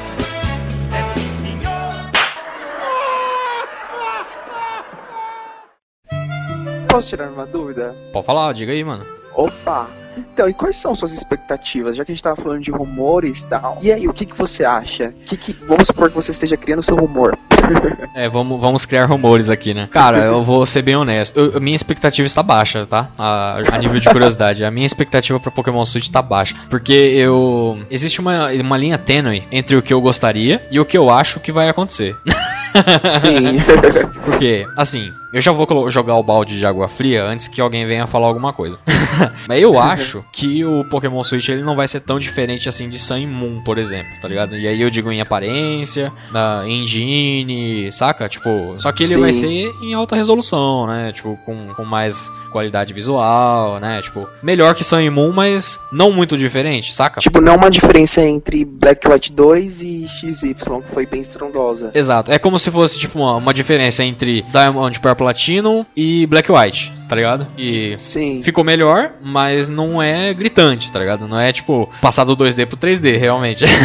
[6.89, 7.93] Posso tirar uma dúvida?
[8.13, 9.05] Pode falar, diga aí, mano.
[9.33, 9.87] Opa!
[10.17, 11.95] Então, e quais são suas expectativas?
[11.95, 13.77] Já que a gente tava falando de rumores e tal.
[13.81, 15.13] E aí, o que, que você acha?
[15.25, 17.37] Que que, vamos supor que você esteja criando seu rumor.
[18.13, 19.89] É, vamos, vamos criar rumores aqui, né?
[19.91, 21.37] Cara, eu vou ser bem honesto.
[21.39, 23.09] Eu- minha expectativa está baixa, tá?
[23.17, 24.63] A, a nível de curiosidade.
[24.63, 26.55] A minha expectativa pra Pokémon Switch tá baixa.
[26.69, 27.77] Porque eu.
[27.89, 31.39] Existe uma, uma linha tênue entre o que eu gostaria e o que eu acho
[31.39, 32.15] que vai acontecer.
[33.09, 33.53] Sim.
[34.25, 38.07] Porque, assim, eu já vou jogar o balde de água fria antes que alguém venha
[38.07, 38.79] falar alguma coisa.
[39.47, 42.97] Mas eu acho que o Pokémon Switch ele não vai ser tão diferente assim de
[42.97, 44.55] Sun Moon, por exemplo, tá ligado?
[44.57, 48.29] E aí eu digo em aparência, na engine, saca?
[48.29, 49.19] Tipo, só que ele Sim.
[49.19, 51.11] vai ser em alta resolução, né?
[51.11, 54.01] Tipo, com, com mais qualidade visual, né?
[54.01, 57.19] Tipo, melhor que Sun Moon, mas não muito diferente, saca?
[57.19, 61.91] Tipo, não uma diferença entre Black White 2 e XY, que foi bem estrondosa.
[61.93, 66.51] Exato, é como se fosse tipo uma, uma diferença entre Diamond Purple Platinum e Black
[66.51, 67.47] White, tá ligado?
[67.57, 68.41] E Sim.
[68.43, 71.27] ficou melhor, mas não é gritante, tá ligado?
[71.27, 73.65] Não é tipo passar do 2D pro 3D, realmente.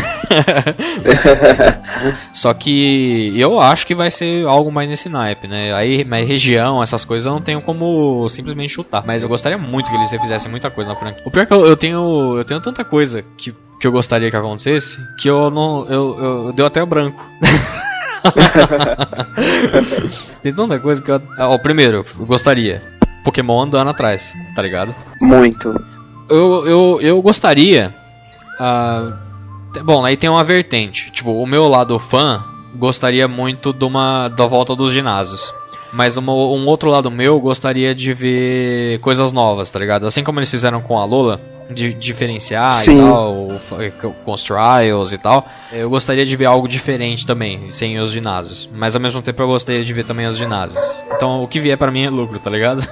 [2.32, 5.72] Só que eu acho que vai ser algo mais nesse naipe, né?
[5.74, 9.04] Aí, mas região, essas coisas eu não tenho como simplesmente chutar.
[9.06, 11.22] Mas eu gostaria muito que eles fizessem muita coisa na franquia.
[11.24, 14.30] O pior é que eu, eu tenho eu tenho tanta coisa que, que eu gostaria
[14.30, 17.24] que acontecesse que eu não eu, eu, eu deu até o branco.
[20.42, 21.20] Tem tanta coisa que eu.
[21.38, 22.80] Ó, primeiro, eu gostaria.
[23.24, 24.94] Pokémon andando atrás, tá ligado?
[25.20, 25.68] Muito.
[26.28, 27.94] Eu, eu, eu gostaria.
[28.58, 29.12] ah,
[29.72, 31.10] te- bom, aí tem uma vertente.
[31.10, 32.42] Tipo, o meu lado fã
[32.76, 35.52] gostaria muito de uma, da volta dos ginásios.
[35.92, 40.06] Mas uma- um outro lado meu gostaria de ver coisas novas, tá ligado?
[40.06, 41.40] Assim como eles fizeram com a Lola,
[41.72, 42.96] de diferenciar Sim.
[42.96, 43.48] e tal,
[44.24, 45.46] com os trials e tal.
[45.72, 48.68] Eu gostaria de ver algo diferente também, sem os ginásios.
[48.74, 50.80] Mas ao mesmo tempo eu gostaria de ver também os ginásios.
[51.14, 52.80] Então o que vier pra mim é lucro, tá ligado?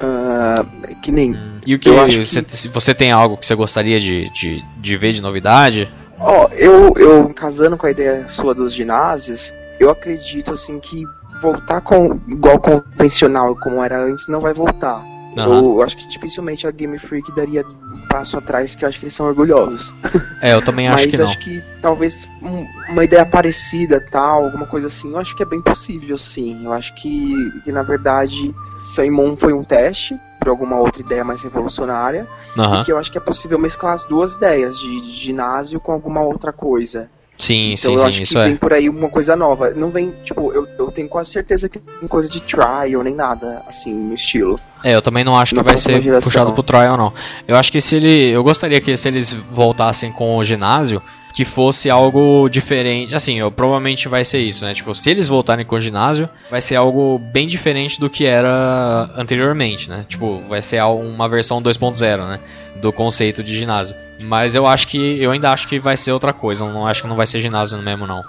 [0.00, 0.64] Ah,
[1.02, 1.36] que nem.
[1.66, 4.30] E o que, Eu acho que- você, se você tem algo que você gostaria de,
[4.32, 5.92] de, de ver de novidade?
[6.20, 11.04] Ó, eu, eu casando com a ideia sua dos ginásios, eu acredito assim que
[11.42, 15.02] voltar com igual convencional como era antes não vai voltar.
[15.42, 15.58] Aham.
[15.64, 19.04] Eu acho que dificilmente a Game Freak daria um passo atrás, que eu acho que
[19.04, 19.94] eles são orgulhosos.
[20.40, 21.24] É, eu também acho Mas que não.
[21.24, 25.46] acho que talvez um- uma ideia parecida, tal, alguma coisa assim, eu acho que é
[25.46, 26.64] bem possível, sim.
[26.64, 31.42] Eu acho que, que na verdade, Saimon foi um teste para alguma outra ideia mais
[31.42, 32.24] revolucionária,
[32.56, 32.80] Aham.
[32.80, 35.90] e que eu acho que é possível mesclar as duas ideias, de, de ginásio com
[35.90, 37.10] alguma outra coisa.
[37.38, 38.44] Sim, Então sim, eu sim, acho isso que é.
[38.46, 39.70] vem por aí uma coisa nova.
[39.70, 43.62] Não vem, tipo, eu, eu tenho quase certeza que tem coisa de trial, nem nada,
[43.68, 44.58] assim, no estilo.
[44.82, 46.28] É, eu também não acho que na vai próxima ser geração.
[46.30, 47.12] puxado pro trial, não.
[47.46, 48.30] Eu acho que se ele.
[48.30, 51.00] Eu gostaria que se eles voltassem com o ginásio,
[51.38, 53.14] que fosse algo diferente.
[53.14, 54.74] Assim, eu, provavelmente vai ser isso, né?
[54.74, 59.08] Tipo, se eles voltarem com o ginásio, vai ser algo bem diferente do que era
[59.16, 60.04] anteriormente, né?
[60.08, 62.40] Tipo, vai ser uma versão 2.0, né?
[62.82, 63.94] Do conceito de ginásio.
[64.20, 64.98] Mas eu acho que.
[65.22, 66.64] Eu ainda acho que vai ser outra coisa.
[66.64, 68.24] Eu não acho que não vai ser ginásio mesmo, não.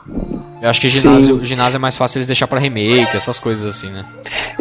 [0.62, 3.89] Eu acho que ginásio, ginásio é mais fácil eles deixar pra remake, essas coisas assim,
[3.89, 4.06] né?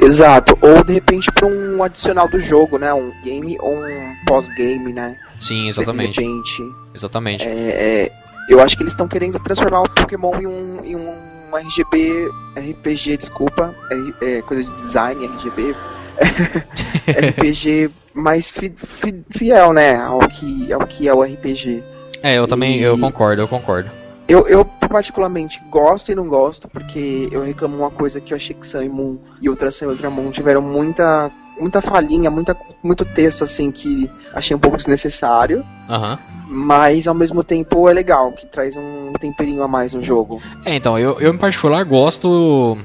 [0.01, 0.57] Exato.
[0.63, 2.95] Ou de repente pra um adicional do jogo, né?
[2.95, 5.19] Um game ou um pós-game, né?
[5.39, 6.19] Sim, exatamente.
[6.19, 6.63] De repente.
[6.95, 7.45] Exatamente.
[7.45, 8.13] É, é,
[8.49, 11.15] eu acho que eles estão querendo transformar o Pokémon em um, em um
[11.57, 13.75] RGB, RPG, desculpa,
[14.21, 15.75] é, é, coisa de design, RGB,
[17.07, 21.83] RPG mais fi- fi- fiel, né, ao que, ao que é o RPG.
[22.23, 23.91] É, eu também, E- eu concordo, eu concordo.
[24.29, 28.55] Eu, eu particularmente gosto e não gosto, porque eu reclamo uma coisa que eu achei
[28.55, 32.55] que Sun e Moon e Ultra Sun e Ultra Moon tiveram muita, muita falhinha, muita,
[32.83, 35.65] muito texto, assim, que achei um pouco desnecessário.
[35.89, 36.19] Aham.
[36.51, 40.41] Mas ao mesmo tempo é legal, que traz um temperinho a mais no jogo.
[40.65, 42.79] É, então, eu, eu em particular gosto,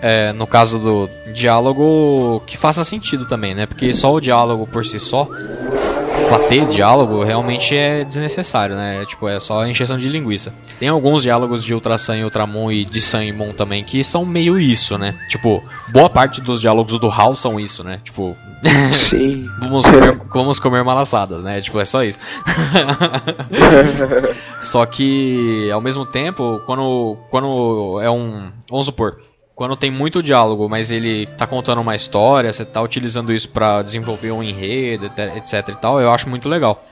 [0.00, 3.66] é, no caso do diálogo, que faça sentido também, né?
[3.66, 5.28] Porque só o diálogo por si só,
[6.30, 9.04] pra ter diálogo, realmente é desnecessário, né?
[9.04, 10.54] Tipo, é só encheção de linguiça.
[10.78, 14.04] Tem alguns diálogos de Ultra Sun e Ultramon e de Sun e Moon também que
[14.04, 15.18] são meio isso, né?
[15.28, 18.00] Tipo, boa parte dos diálogos do HAL são isso, né?
[18.04, 18.36] Tipo,
[18.94, 19.48] Sim.
[19.58, 21.60] vamos comer, vamos comer malaçadas, né?
[21.60, 22.20] Tipo, é só isso.
[24.60, 28.50] Só que, ao mesmo tempo, quando, quando é um.
[28.70, 29.16] Vamos supor,
[29.60, 33.82] quando tem muito diálogo, mas ele tá contando uma história, você tá utilizando isso pra
[33.82, 35.04] desenvolver um enredo,
[35.36, 36.82] etc, e tal, eu acho muito legal.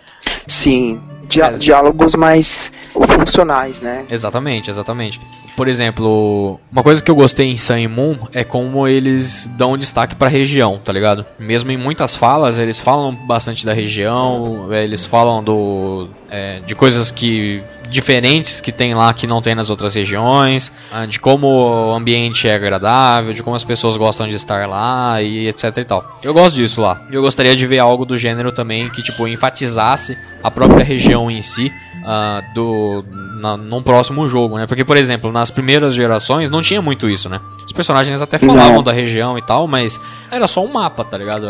[0.47, 1.03] Sim.
[1.35, 1.51] É.
[1.53, 4.05] Diálogos mais funcionais, né?
[4.11, 5.19] Exatamente, exatamente.
[5.59, 10.15] Por exemplo, uma coisa que eu gostei em Sun Moon é como eles dão destaque
[10.15, 11.27] pra região, tá ligado?
[11.37, 16.77] Mesmo em muitas falas, eles falam bastante da região, é, eles falam do, é, de
[16.77, 21.49] coisas que diferentes que tem lá que não tem nas outras regiões, ah, de como
[21.49, 25.85] o ambiente é agradável, de como as pessoas gostam de estar lá e etc e
[25.85, 26.19] tal.
[26.23, 27.03] Eu gosto disso lá.
[27.11, 31.43] Eu gostaria de ver algo do gênero também que tipo enfatizasse a própria região em
[31.43, 31.73] si
[32.05, 33.05] ah, do
[33.41, 34.67] na, num próximo jogo, né?
[34.67, 37.41] Porque por exemplo, nas primeiras gerações não tinha muito isso, né?
[37.65, 38.83] Os personagens até falavam Não.
[38.83, 41.47] da região e tal, mas era só um mapa, tá ligado?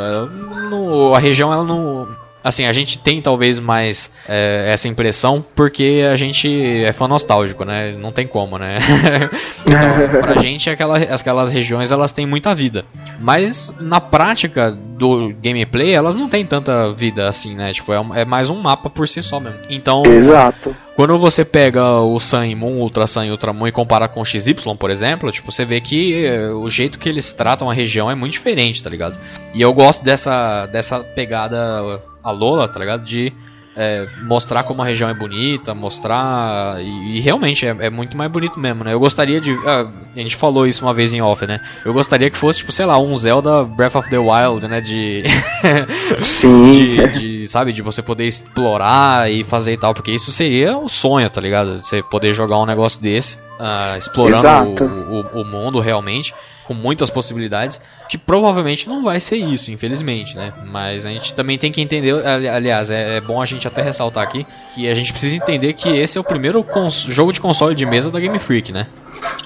[0.71, 2.07] No- a região ela não
[2.49, 6.49] Assim, a gente tem talvez mais é, essa impressão porque a gente
[6.83, 7.93] é fã nostálgico, né?
[7.99, 8.79] Não tem como, né?
[9.63, 12.85] então, pra gente, aquela, aquelas regiões elas têm muita vida.
[13.21, 17.73] Mas na prática do gameplay, elas não têm tanta vida assim, né?
[17.73, 19.59] Tipo, é, um- é mais um mapa por si só mesmo.
[19.71, 20.75] Então, Exato.
[20.97, 24.25] quando você pega o Sun e Moon, Ultra Sun e Ultramon e compara com o
[24.25, 28.11] XY, por exemplo, tipo, você vê que eh, o jeito que eles tratam a região
[28.11, 29.17] é muito diferente, tá ligado?
[29.55, 33.05] E eu gosto dessa, dessa pegada a Lola, tá ligado?
[33.05, 33.33] De
[33.81, 36.83] eh, mostrar como a região é bonita, mostrar.
[36.83, 38.93] E, e realmente é, é muito mais bonito mesmo, né?
[38.93, 39.53] Eu gostaria de.
[39.65, 41.61] ah, a gente falou isso uma vez em off, né?
[41.85, 44.81] Eu gostaria que fosse, tipo, sei lá, um Zelda Breath of the Wild, né?
[44.81, 45.23] De.
[46.21, 46.73] Sim.
[46.73, 50.89] de, de, sabe, de você poder explorar e fazer e tal, porque isso seria o
[50.89, 51.79] sonho, tá ligado?
[51.79, 56.35] Você poder jogar um negócio desse, ah, explorando o, o, o mundo realmente,
[56.69, 60.53] com muitas possibilidades, que provavelmente não vai ser isso, infelizmente, né?
[60.67, 63.81] Mas a gente também tem que entender, ali- aliás, é, é bom a gente até
[63.81, 66.65] ressaltar aqui, que a gente precisa entender que esse é o primeiro
[67.09, 68.87] jogo de console de mesa da Game Freak, né?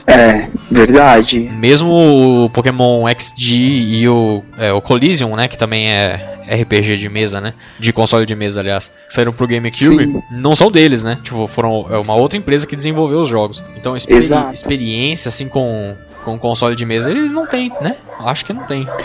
[0.07, 1.39] É, verdade.
[1.39, 7.09] Mesmo o Pokémon XG e o, é, o Collision, né, que também é RPG de
[7.09, 10.23] mesa, né, de console de mesa, aliás, que saíram pro GameCube, Sim.
[10.33, 13.63] não são deles, né, tipo, foram é uma outra empresa que desenvolveu os jogos.
[13.77, 14.53] Então, experi- Exato.
[14.53, 18.87] experiência, assim, com, com console de mesa, eles não têm, né, acho que não tem.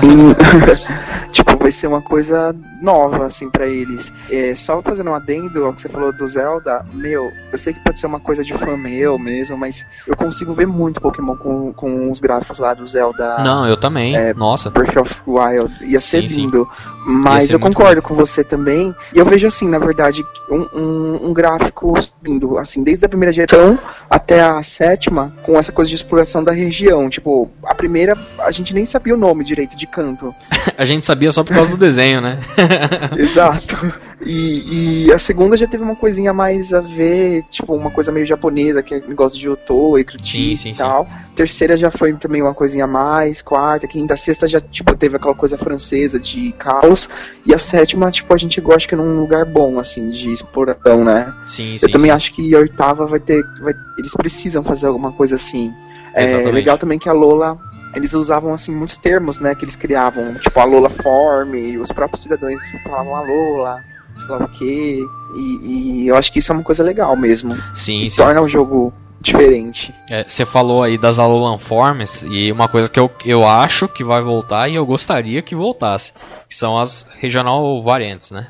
[1.32, 4.12] Tipo, vai ser uma coisa nova, assim, pra eles.
[4.30, 7.80] É, só fazendo um adendo ao que você falou do Zelda, meu, eu sei que
[7.80, 11.72] pode ser uma coisa de fã meu mesmo, mas eu consigo ver muito Pokémon com,
[11.72, 13.38] com os gráficos lá do Zelda.
[13.38, 14.68] não, eu também, é, nossa.
[14.68, 16.40] Breath of Wild ia ser Sim, sim.
[16.42, 16.68] lindo,
[17.06, 18.94] Ia mas ser eu concordo com você também.
[19.14, 23.32] E eu vejo assim, na verdade, um, um, um gráfico subindo, assim, desde a primeira
[23.32, 23.78] geração
[24.10, 27.08] até a sétima, com essa coisa de exploração da região.
[27.08, 30.34] Tipo, a primeira a gente nem sabia o nome direito de canto.
[30.76, 32.38] A gente sabia só por causa do desenho, né?
[33.16, 33.76] Exato.
[34.24, 38.24] E, e a segunda já teve uma coisinha mais a ver, tipo, uma coisa meio
[38.24, 41.06] japonesa, que é negócio de Otô e Sim, sim, e tal.
[41.34, 45.34] Terceira já foi também uma coisinha a mais, quarta, quinta, sexta já, tipo, teve aquela
[45.34, 47.08] coisa francesa de caos.
[47.44, 51.04] E a sétima, tipo, a gente gosta que é num lugar bom, assim, de exploração,
[51.04, 51.34] né?
[51.46, 52.16] Sim, sim, Eu também sim.
[52.16, 53.44] acho que a oitava vai ter.
[53.60, 55.70] vai- eles precisam fazer alguma coisa assim.
[56.14, 56.54] É Exatamente.
[56.54, 57.58] legal também que a Lola.
[57.94, 59.54] Eles usavam assim muitos termos, né?
[59.54, 63.82] Que eles criavam, tipo a Lola Form, e os próprios cidadãos falavam a Lola,
[64.16, 65.00] sei lá o quê.
[65.34, 67.56] E, e eu acho que isso é uma coisa legal mesmo.
[67.74, 68.16] Sim, sim.
[68.16, 69.94] torna o jogo diferente.
[70.10, 74.04] É, Você falou aí das Alolan Forms e uma coisa que eu, eu acho que
[74.04, 76.12] vai voltar e eu gostaria que voltasse,
[76.48, 78.48] que são as Regional Variants, né?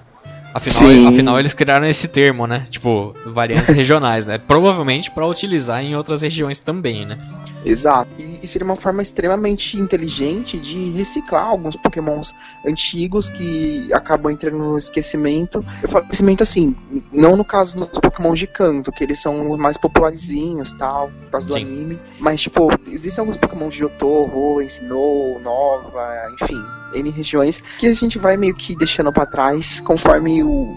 [0.54, 1.08] Afinal, Sim.
[1.08, 2.64] afinal eles criaram esse termo, né?
[2.70, 4.38] Tipo, variantes regionais, né?
[4.38, 7.18] Provavelmente para utilizar em outras regiões também, né?
[7.64, 8.10] Exato.
[8.18, 14.78] E, seria uma forma extremamente inteligente de reciclar alguns pokémons antigos que acabam entrando no
[14.78, 15.64] esquecimento.
[15.82, 16.76] Eu falo esquecimento assim,
[17.10, 21.30] não no caso dos pokémons de canto, que eles são os mais popularizinhos tal, por
[21.30, 21.62] causa do Sim.
[21.62, 21.98] anime.
[22.20, 26.62] Mas, tipo, existem alguns pokémons de Johto, Hoenn, Sinnoh, Nova, enfim,
[26.94, 30.76] N regiões, que a gente vai meio que deixando pra trás conforme o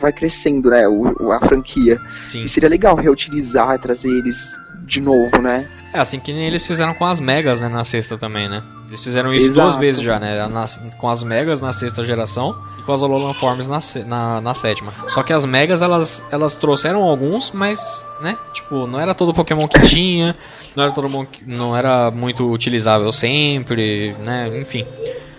[0.00, 1.98] vai crescendo, né, o, a franquia.
[2.26, 2.44] Sim.
[2.44, 5.68] E seria legal reutilizar, trazer eles de novo, né?
[5.92, 7.68] É assim que nem eles fizeram com as Megas, né?
[7.68, 8.62] Na sexta também, né?
[8.86, 9.68] Eles fizeram isso Exato.
[9.68, 10.46] duas vezes já, né?
[10.46, 10.66] Na-
[10.98, 14.92] com as Megas na sexta geração e com as Alolan Forms na, na, na sétima.
[15.08, 18.36] Só que as Megas, elas, elas trouxeram alguns, mas, né?
[18.52, 20.36] Tipo, não era todo Pokémon que tinha,
[20.76, 21.08] não era todo
[21.46, 24.60] não era muito utilizável sempre, né?
[24.60, 24.84] Enfim.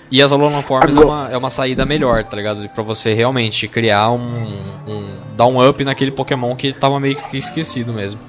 [0.09, 2.67] E as Alolan Forms é Agora- uma, é uma saída melhor, tá ligado?
[2.69, 4.25] Pra você realmente criar um,
[4.87, 5.07] um.
[5.35, 8.19] dar um up naquele Pokémon que tava meio que esquecido mesmo.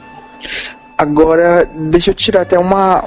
[0.97, 3.05] Agora, deixa eu tirar até uma.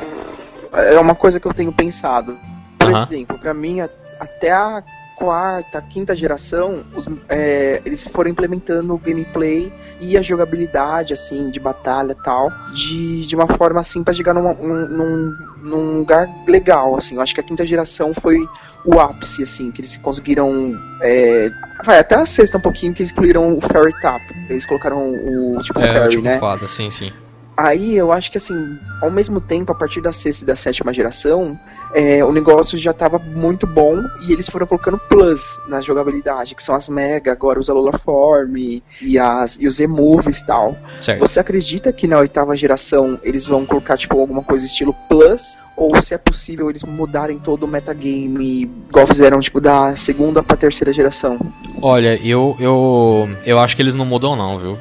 [0.73, 2.37] É uma coisa que eu tenho pensado.
[2.79, 3.05] Por Aham.
[3.05, 3.81] exemplo, pra mim,
[4.19, 4.81] até a
[5.15, 11.59] quarta, quinta geração, os- é, eles foram implementando o gameplay e a jogabilidade, assim, de
[11.59, 16.27] batalha e tal, de, de uma forma assim pra chegar numa- num, num, num lugar
[16.47, 17.15] legal, assim.
[17.15, 18.37] Eu acho que a quinta geração foi
[18.83, 20.75] o ápice, assim, que eles conseguiram.
[21.01, 21.49] é,
[21.85, 24.21] vai, até a sexta um pouquinho que eles incluíram o Fairy Tap.
[24.49, 26.39] Eles colocaram o tipo É, Fairy, tipo né?
[26.39, 27.11] fada, sim, sim.
[27.55, 30.93] Aí eu acho que assim, ao mesmo tempo, a partir da sexta e da sétima
[30.93, 31.57] geração,
[31.93, 36.63] é, o negócio já tava muito bom e eles foram colocando plus na jogabilidade, que
[36.63, 38.55] são as Mega, agora os Alola Form
[39.01, 40.77] e, as, e os E-Moves e tal.
[41.01, 41.19] Certo.
[41.19, 45.57] Você acredita que na oitava geração eles vão colocar tipo alguma coisa estilo plus?
[45.75, 50.55] Ou se é possível eles mudarem todo o metagame, igual fizeram tipo da segunda pra
[50.55, 51.39] terceira geração?
[51.81, 54.77] Olha, eu, eu, eu acho que eles não mudam não, viu?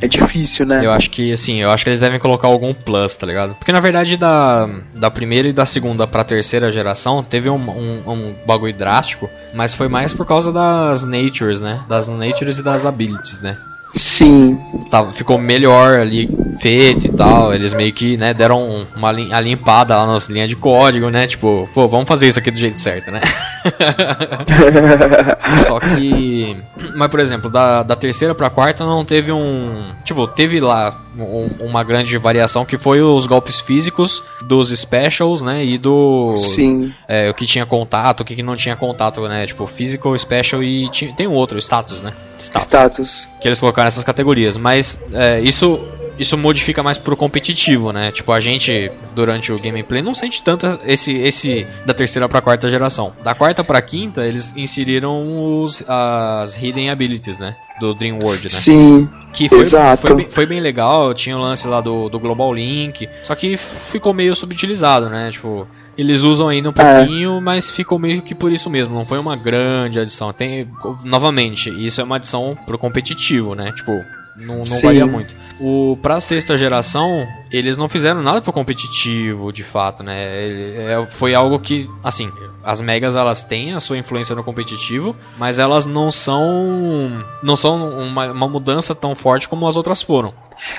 [0.00, 0.84] É difícil, né?
[0.84, 3.54] Eu acho que, assim, eu acho que eles devem colocar algum plus, tá ligado?
[3.54, 8.12] Porque na verdade da, da primeira e da segunda pra terceira geração teve um, um,
[8.12, 11.84] um bagulho drástico, mas foi mais por causa das natures, né?
[11.88, 13.56] Das natures e das abilities, né?
[13.94, 14.58] Sim.
[14.90, 16.28] Tava, ficou melhor ali
[16.60, 17.54] feito e tal.
[17.54, 21.26] Eles meio que, né, deram uma lim- a limpada lá nas linhas de código, né?
[21.26, 23.20] Tipo, pô, vamos fazer isso aqui do jeito certo, né?
[25.66, 26.56] Só que.
[26.94, 29.84] Mas, por exemplo, da, da terceira pra quarta não teve um.
[30.04, 35.64] Tipo, teve lá um- uma grande variação que foi os golpes físicos dos specials, né?
[35.64, 36.34] E do.
[36.36, 36.92] Sim.
[37.06, 39.46] É, o que tinha contato, o que que não tinha contato, né?
[39.46, 42.12] Tipo, physical, special e tinha- tem um outro, status, né?
[42.40, 43.28] Status Status.
[43.40, 45.80] que eles colocaram nessas categorias, mas é, isso
[46.18, 48.10] isso modifica mais pro competitivo, né?
[48.10, 52.68] Tipo, a gente durante o gameplay não sente tanto esse esse da terceira pra quarta
[52.68, 53.12] geração.
[53.22, 57.56] Da quarta pra quinta, eles inseriram os as hidden abilities, né?
[57.78, 58.48] Do Dream World, né?
[58.48, 59.08] Sim.
[59.32, 60.06] Que foi, Exato.
[60.06, 63.56] foi, bem, foi bem legal, tinha o lance lá do, do Global Link, só que
[63.56, 65.30] ficou meio subutilizado, né?
[65.30, 65.68] Tipo,
[65.98, 66.98] eles usam ainda um É.
[67.04, 70.32] pouquinho, mas ficou meio que por isso mesmo, não foi uma grande adição.
[70.32, 70.66] Tem,
[71.04, 73.72] novamente, isso é uma adição pro competitivo, né?
[73.72, 73.92] Tipo,
[74.36, 74.86] não, não Sim.
[74.86, 75.34] varia muito.
[75.60, 80.14] O, pra sexta geração, eles não fizeram nada pro competitivo, de fato, né?
[80.16, 82.30] É- foi algo que, assim,
[82.62, 87.90] as megas elas têm a sua influência no competitivo, mas elas não são não são
[88.02, 90.32] uma, uma mudança tão forte como as outras foram.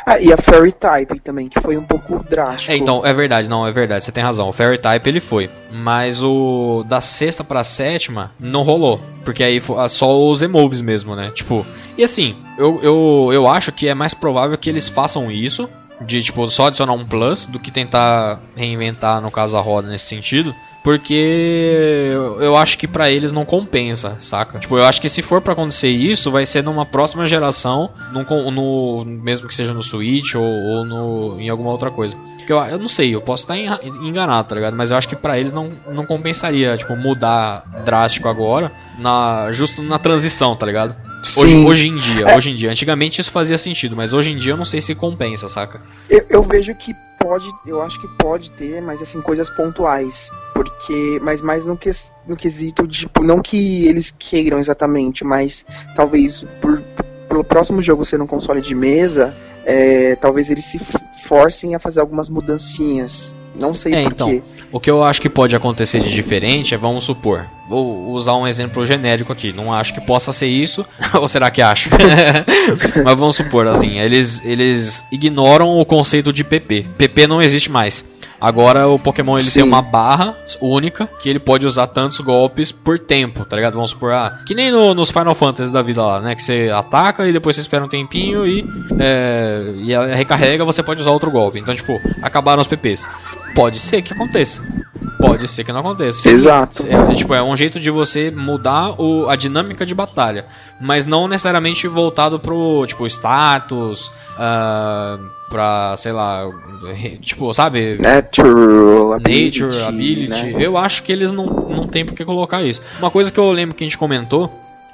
[0.05, 2.71] Ah, e a Fairy Type também, que foi um pouco drástico.
[2.71, 4.49] É, então, é verdade, não, é verdade, você tem razão.
[4.49, 9.61] O Fairy Type ele foi, mas o da sexta pra sétima não rolou, porque aí
[9.89, 11.32] só os emoves mesmo, né?
[11.34, 11.65] Tipo,
[11.97, 15.69] e assim, eu, eu, eu acho que é mais provável que eles façam isso,
[16.01, 20.05] de tipo só adicionar um plus, do que tentar reinventar, no caso, a roda nesse
[20.05, 20.55] sentido.
[20.84, 24.59] Porque eu acho que pra eles não compensa, saca?
[24.59, 28.51] Tipo, eu acho que se for pra acontecer isso, vai ser numa próxima geração, num
[28.51, 32.15] no, mesmo que seja no Switch ou, ou no, em alguma outra coisa.
[32.38, 34.75] Porque eu, eu não sei, eu posso estar enganado, tá ligado?
[34.75, 39.84] Mas eu acho que pra eles não, não compensaria, tipo, mudar drástico agora, na, justo
[39.84, 40.95] na transição, tá ligado?
[41.38, 42.38] Hoje, hoje em dia, É.
[42.38, 42.71] hoje em dia.
[42.71, 45.82] Antigamente isso fazia sentido, mas hoje em dia eu não sei se compensa, saca?
[46.09, 50.32] Eu, eu vejo que pode, eu acho que pode ter, mas assim, coisas pontuais.
[50.53, 51.91] Porque, mas mais no, que,
[52.28, 55.65] no quesito de, tipo, não que eles queiram exatamente, mas
[55.95, 56.82] talvez por,
[57.28, 59.36] pelo próximo jogo ser um console de mesa,
[59.66, 60.80] é, talvez eles se
[61.24, 63.36] forcem a fazer algumas mudancinhas.
[63.55, 64.30] Não sei É, então.
[64.30, 64.41] quê.
[64.72, 68.47] O que eu acho que pode acontecer de diferente é, vamos supor, vou usar um
[68.47, 70.86] exemplo genérico aqui, não acho que possa ser isso,
[71.20, 71.89] ou será que acho?
[73.03, 76.86] Mas vamos supor, assim, eles, eles ignoram o conceito de PP.
[76.97, 78.05] PP não existe mais.
[78.41, 79.59] Agora o Pokémon ele Sim.
[79.59, 83.73] tem uma barra única que ele pode usar tantos golpes por tempo, tá ligado?
[83.73, 86.35] Vamos supor, ah, que nem no- nos Final Fantasy da vida lá, né?
[86.35, 88.65] Que você ataca e depois você espera um tempinho e,
[88.99, 91.59] é, e ela recarrega, você pode usar outro golpe.
[91.59, 93.07] Então, tipo, acabaram os PPs.
[93.55, 94.71] Pode ser que aconteça.
[95.19, 96.29] Pode ser que não aconteça.
[96.29, 96.87] Exato.
[96.87, 100.45] É, tipo, é um jeito de você mudar o, a dinâmica de batalha.
[100.80, 105.17] Mas não necessariamente voltado pro, tipo, status, ah,
[105.49, 106.43] pra, sei lá,
[107.21, 107.97] tipo, sabe?
[107.99, 110.30] Natural, ability, Nature, ability.
[110.30, 110.55] né?
[110.59, 112.82] Eu acho que eles não, não tem por que colocar isso.
[112.99, 114.49] Uma coisa que eu lembro que a gente comentou,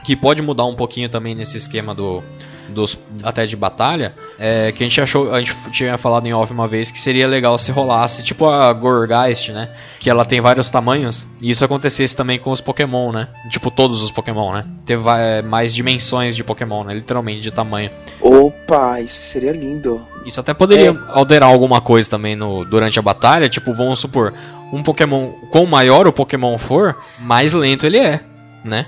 [0.06, 2.22] que pode mudar um pouquinho também nesse esquema do
[2.70, 6.52] dos até de batalha, é que a gente achou, a gente tinha falado em off
[6.52, 9.70] uma vez que seria legal se rolasse tipo a Gorgeist, né?
[10.00, 13.28] Que ela tem vários tamanhos e isso acontecesse também com os Pokémon, né?
[13.52, 14.66] Tipo todos os Pokémon, né?
[14.84, 14.98] Ter
[15.44, 16.94] mais dimensões de Pokémon, né?
[16.96, 17.92] Literalmente de tamanho.
[18.20, 20.02] Opa, isso seria lindo.
[20.26, 20.96] Isso até poderia É.
[21.10, 23.48] alterar alguma coisa também no, durante a batalha.
[23.48, 24.34] Tipo, vamos supor,
[24.74, 28.22] um Pokémon, quanto maior o Pokémon for, mais lento ele é,
[28.64, 28.88] né?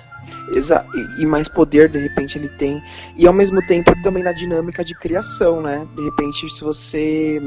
[0.50, 0.86] Exa
[1.20, 2.82] e, mais poder, de repente, ele tem.
[3.16, 5.88] E ao mesmo tempo também na dinâmica de criação, né?
[5.96, 7.42] De repente, se você,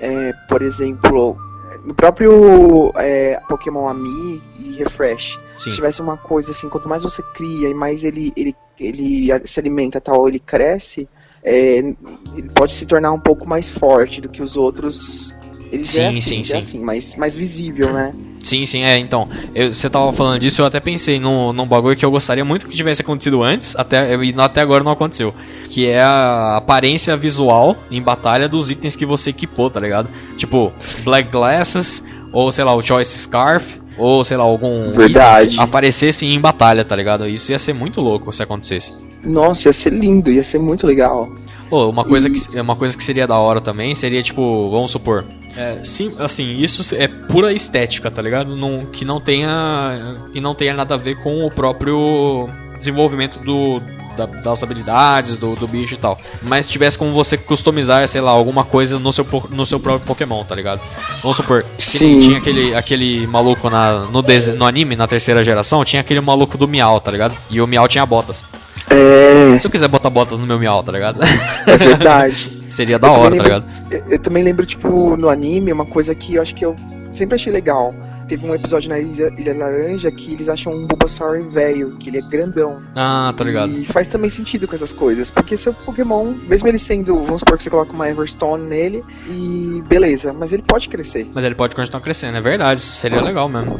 [0.00, 1.36] é, por exemplo,
[1.84, 5.76] no próprio é, Pokémon Ami e Refresh, se Sim.
[5.76, 10.00] tivesse uma coisa assim, quanto mais você cria e mais ele, ele, ele se alimenta
[10.00, 11.08] tal, ele cresce,
[11.42, 15.34] é, ele pode se tornar um pouco mais forte do que os outros.
[15.74, 16.76] Ele já é Sim, assim, sim, já é sim.
[16.78, 18.12] assim, mais, mais visível, né?
[18.42, 18.96] Sim, sim, é.
[18.98, 22.44] Então, eu- você tava falando disso, eu até pensei num, num bagulho que eu gostaria
[22.44, 25.34] muito que tivesse acontecido antes, até, e até agora não aconteceu.
[25.68, 30.08] Que é a aparência visual em batalha dos itens que você equipou, tá ligado?
[30.36, 30.72] Tipo,
[31.04, 34.90] Black Glasses, ou sei lá, o Choice Scarf, ou sei lá, algum.
[34.92, 35.54] Verdade.
[35.54, 37.26] item aparecesse em batalha, tá ligado?
[37.26, 38.92] Isso ia ser muito louco se acontecesse.
[39.24, 41.28] Nossa, ia ser lindo, ia ser muito legal.
[41.70, 44.90] Pô, uma coisa, E- que, uma coisa que seria da hora também seria, tipo, vamos
[44.90, 45.24] supor.
[45.56, 48.56] É, sim, assim, isso é pura estética, tá ligado?
[48.56, 50.16] Não, que não tenha.
[50.32, 52.48] Que não tenha nada a ver com o próprio
[52.78, 53.80] desenvolvimento do,
[54.16, 56.18] da- das habilidades do, do bicho e tal.
[56.42, 60.42] Mas tivesse como você customizar, sei lá, alguma coisa no seu, no seu próprio Pokémon,
[60.44, 60.80] tá ligado?
[61.22, 62.18] Vamos supor, Sim.
[62.20, 64.22] tinha aquele, aquele maluco na, no,
[64.56, 67.34] no anime, na terceira geração, tinha aquele maluco do Miau, tá ligado?
[67.50, 68.44] E o Miau tinha botas.
[68.90, 71.20] É, Se eu quiser botar botas no meu Miau, tá ligado?
[71.66, 72.62] é verdade.
[72.68, 73.66] Seria da Eu hora, tá lembro- ligado?
[73.90, 76.76] Eu, eu também lembro, tipo, no anime, uma coisa que eu acho que eu
[77.12, 77.94] sempre achei legal.
[78.26, 82.18] Teve um episódio na Ilha, Ilha Laranja que eles acham um Bulbasaur velho, que ele
[82.18, 82.78] é grandão.
[82.96, 83.70] Ah, tá ligado.
[83.70, 87.58] E faz também sentido com essas coisas, porque seu Pokémon, mesmo ele sendo, vamos supor
[87.58, 91.28] que você coloca uma Everstone nele, e beleza, mas ele pode crescer.
[91.34, 93.78] Mas ele pode continuar crescendo, é verdade, seria legal mesmo.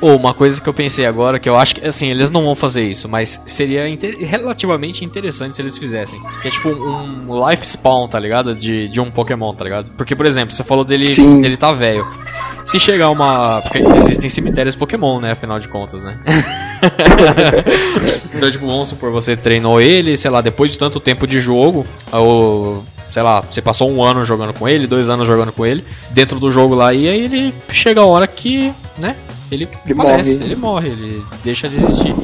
[0.00, 2.54] Ou uma coisa que eu pensei agora, que eu acho que, assim, eles não vão
[2.54, 6.20] fazer isso, mas seria inte- relativamente interessante se eles fizessem.
[6.40, 8.54] Que é tipo um life spawn, tá ligado?
[8.54, 9.90] De, de um Pokémon, tá ligado?
[9.96, 11.40] Porque, por exemplo, você falou dele, Sim.
[11.40, 12.06] dele tá velho.
[12.64, 13.60] Se chegar uma.
[13.62, 15.32] Porque existem cemitérios Pokémon, né?
[15.32, 16.16] Afinal de contas, né?
[18.34, 21.86] então, tipo, vamos supor, você treinou ele, sei lá, depois de tanto tempo de jogo,
[22.12, 22.84] ou.
[23.10, 26.40] Sei lá, você passou um ano jogando com ele, dois anos jogando com ele, dentro
[26.40, 29.14] do jogo lá, e aí ele chega a hora que, né?
[29.52, 30.44] Ele, Ele falece, morre.
[30.46, 32.14] ele morre, ele deixa de existir.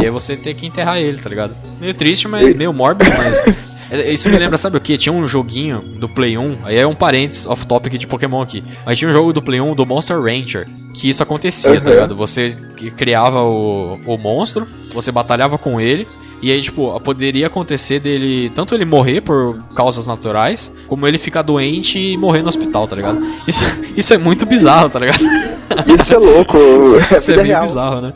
[0.00, 1.56] E aí você tem que enterrar ele, tá ligado?
[1.80, 3.42] Meio triste, mas meio mórbido, mas.
[3.90, 4.98] É, Isso me lembra, sabe o que?
[4.98, 8.62] Tinha um joguinho do Play 1, aí é um parênteses off-topic de Pokémon aqui.
[8.84, 11.94] Mas tinha um jogo do Play 1 do Monster Rancher, que isso acontecia, tá Uhum.
[11.96, 12.14] ligado?
[12.14, 16.06] Você que criava o, o monstro, você batalhava com ele,
[16.40, 21.42] e aí, tipo, poderia acontecer dele, tanto ele morrer por causas naturais, como ele ficar
[21.42, 23.20] doente e morrer no hospital, tá ligado?
[23.46, 23.64] Isso,
[23.96, 25.20] isso é muito bizarro, tá ligado?
[25.94, 26.82] Isso é louco, é
[27.16, 27.62] Isso é vida bem real.
[27.62, 28.12] bizarro, né?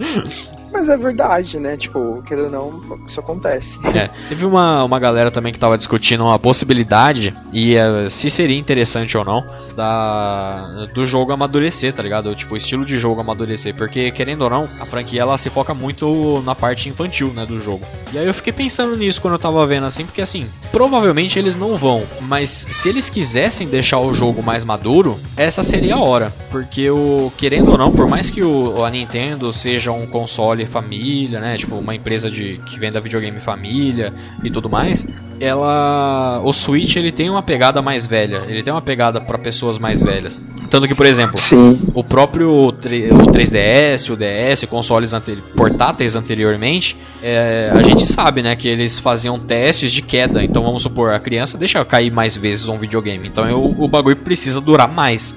[0.72, 1.76] Mas é verdade, né?
[1.76, 3.78] Tipo, querendo ou não, isso acontece.
[3.92, 8.58] É, teve uma, uma galera também que tava discutindo uma possibilidade, e eh, se seria
[8.58, 9.44] interessante ou não,
[9.76, 12.34] da, do jogo amadurecer, tá ligado?
[12.34, 15.74] Tipo, o estilo de jogo amadurecer, porque querendo ou não, a franquia ela se foca
[15.74, 17.84] muito na parte infantil, né, do jogo.
[18.14, 21.54] E aí eu fiquei pensando nisso quando eu tava vendo assim, porque assim, provavelmente eles
[21.54, 26.32] não vão, mas se eles quisessem deixar o jogo mais maduro, essa seria a hora,
[26.50, 31.40] porque o querendo ou não, por mais que o, a Nintendo seja um console família,
[31.40, 35.06] né, tipo uma empresa de que venda videogame família e tudo mais,
[35.40, 39.78] ela o Switch ele tem uma pegada mais velha, ele tem uma pegada para pessoas
[39.78, 40.42] mais velhas.
[40.70, 41.80] Tanto que, por exemplo, Sim.
[41.94, 48.54] o próprio o 3DS, o DS, consoles anteri- portáteis anteriormente, é, a gente sabe, né,
[48.56, 50.42] que eles faziam testes de queda.
[50.44, 53.26] Então vamos supor, a criança deixa cair mais vezes um videogame.
[53.28, 55.34] Então eu- o bagulho precisa durar mais.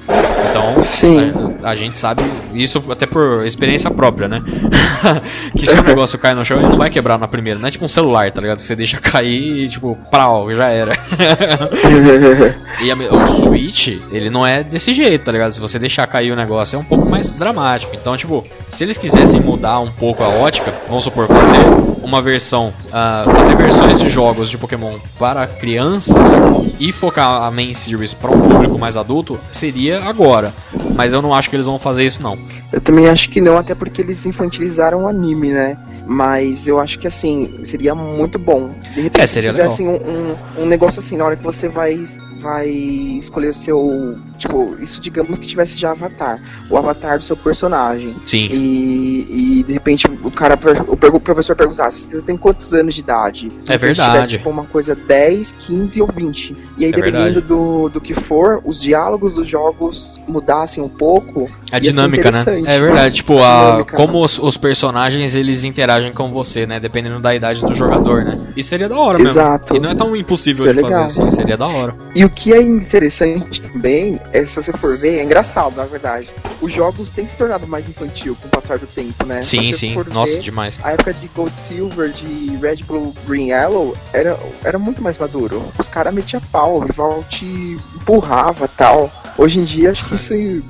[0.49, 1.33] Então Sim.
[1.63, 2.23] a, a gente sabe
[2.53, 4.41] isso até por experiência própria, né?
[5.57, 7.59] que se o negócio cai no chão, ele não vai quebrar na primeira.
[7.59, 8.59] Não é tipo um celular, tá ligado?
[8.59, 10.93] Você deixa cair e tipo, prau, já era.
[12.81, 15.53] E a o Switch, ele não é desse jeito, tá ligado?
[15.53, 17.95] Se você deixar cair o negócio, é um pouco mais dramático.
[17.95, 21.57] Então, tipo, se eles quisessem mudar um pouco a ótica, vamos supor, fazer
[22.03, 26.39] uma versão, ah, fazer versões de jogos de Pokémon para crianças
[26.79, 30.53] e focar a main series para um público mais adulto, seria agora.
[30.95, 32.37] Mas eu não acho que eles vão fazer isso, não.
[32.75, 35.77] Eu também acho que não, até porque eles infantilizaram o anime, né?
[36.05, 38.73] Mas eu acho que assim, seria muito bom.
[38.93, 42.03] De repente, É, se fizessem um, um, um negócio assim, na hora que você vai,
[42.37, 44.17] vai escolher o seu.
[44.37, 46.39] Tipo, isso digamos que tivesse já avatar.
[46.69, 48.15] O avatar do seu personagem.
[48.23, 48.47] Sim.
[48.51, 53.51] E, e de repente o cara, o professor perguntasse, você tem quantos anos de idade?
[53.67, 54.11] É verdade.
[54.11, 56.55] tivesse tipo, uma coisa 10, 15 ou 20.
[56.77, 57.47] E aí, É dependendo verdade.
[57.47, 61.49] do, do que for, os diálogos dos jogos mudassem um pouco.
[61.71, 62.43] A dinâmica, né?
[62.65, 63.15] É verdade.
[63.15, 63.97] Tipo, a, Dinâmica.
[63.97, 66.79] como os, os personagens eles interagem com você, né?
[66.79, 68.37] Dependendo da idade do jogador, né?
[68.55, 69.31] Isso seria da hora mesmo.
[69.31, 69.75] Exato.
[69.75, 71.05] E não é tão impossível de fazer legal.
[71.05, 71.95] assim, seria da hora.
[72.15, 76.29] E o que é interessante também, é se você for ver, é engraçado, na verdade.
[76.61, 79.41] Os jogos têm se tornado mais infantil com o passar do tempo, né?
[79.41, 79.95] Sim, sim.
[80.11, 80.79] Nossa, ver, demais.
[80.83, 85.63] A época de Gold Silver, de Red Blue, Green Yellow, era, era muito mais maduro.
[85.77, 89.11] Os caras metiam pau, o rival te empurrava tal.
[89.37, 90.63] Hoje em dia, acho que isso aí.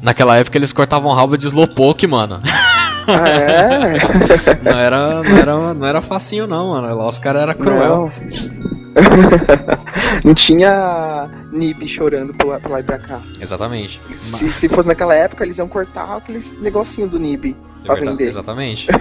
[0.00, 2.38] Naquela época eles cortavam rabo de Slowpoke, mano.
[3.06, 3.98] Ah, é.
[4.62, 6.94] Não era, não era, não era facinho não, mano.
[6.96, 8.10] Lá os caras eram cruel.
[8.20, 8.70] Não.
[10.24, 13.20] Não tinha Nib chorando pra lá, pra lá e pra cá.
[13.40, 14.00] Exatamente.
[14.14, 18.28] Se, se fosse naquela época, eles iam cortar aqueles negocinho do Nib pra Verdade- vender.
[18.28, 18.86] Exatamente.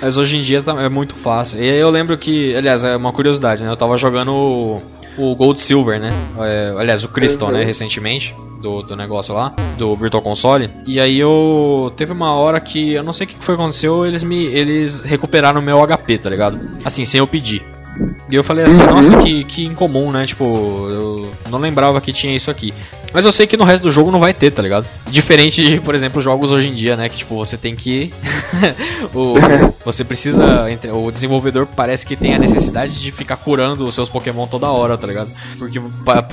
[0.00, 1.58] Mas hoje em dia tá- é muito fácil.
[1.62, 3.70] E aí eu lembro que, aliás, é uma curiosidade, né?
[3.70, 4.82] Eu tava jogando o,
[5.16, 6.10] o Gold Silver, né?
[6.38, 7.54] É, aliás, o Crystal, Uhum.
[7.54, 7.64] né?
[7.64, 10.68] Recentemente, do, do negócio lá, do Virtual Console.
[10.86, 11.92] E aí eu.
[11.96, 14.44] Teve uma hora que eu não sei o que foi que aconteceu, eles me.
[14.44, 16.60] Eles recuperaram o meu HP, tá ligado?
[16.84, 17.64] Assim, sem eu pedir.
[18.30, 18.90] E eu falei assim, Uhum.
[18.90, 20.26] nossa, que, que incomum, né?
[20.26, 22.74] Tipo, eu não lembrava que tinha isso aqui.
[23.16, 24.86] Mas eu sei que no resto do jogo não vai ter, tá ligado?
[25.08, 27.08] Diferente de, por exemplo, jogos hoje em dia, né?
[27.08, 28.12] Que tipo, você tem que.
[29.14, 29.32] o,
[29.82, 30.66] você precisa.
[30.92, 34.98] O desenvolvedor parece que tem a necessidade de ficar curando os seus Pokémon toda hora,
[34.98, 35.30] tá ligado?
[35.58, 35.80] Porque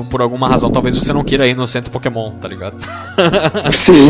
[0.09, 2.75] por alguma razão talvez você não queira ir no centro Pokémon, tá ligado?
[3.71, 4.09] Sim.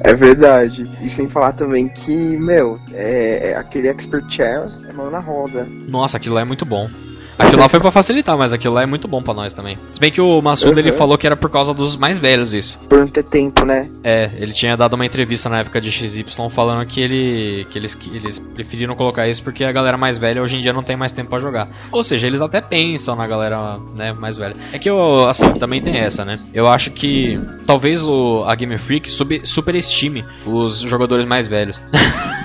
[0.00, 0.84] é verdade.
[1.00, 5.64] E sem falar também que, meu, é, é aquele expert chair é mão na roda.
[5.88, 6.90] Nossa, aquilo lá é muito bom.
[7.38, 9.78] Aquilo lá foi pra facilitar, mas aquilo lá é muito bom pra nós também.
[9.92, 10.96] Se bem que o Massuda ele Uhum.
[10.96, 12.78] falou que era por causa dos mais velhos isso.
[12.88, 13.88] Por não ter tempo, né?
[14.02, 17.94] É, ele tinha dado uma entrevista na época de XY falando que ele que eles
[17.94, 20.96] que eles preferiram colocar isso porque a galera mais velha hoje em dia não tem
[20.96, 21.68] mais tempo pra jogar.
[21.92, 24.56] Ou seja, eles até pensam na galera, né, mais velha.
[24.72, 26.38] É que eu assim, também tem essa, né?
[26.54, 31.82] Eu acho que talvez o a Game Freak sub, superestime os jogadores mais velhos.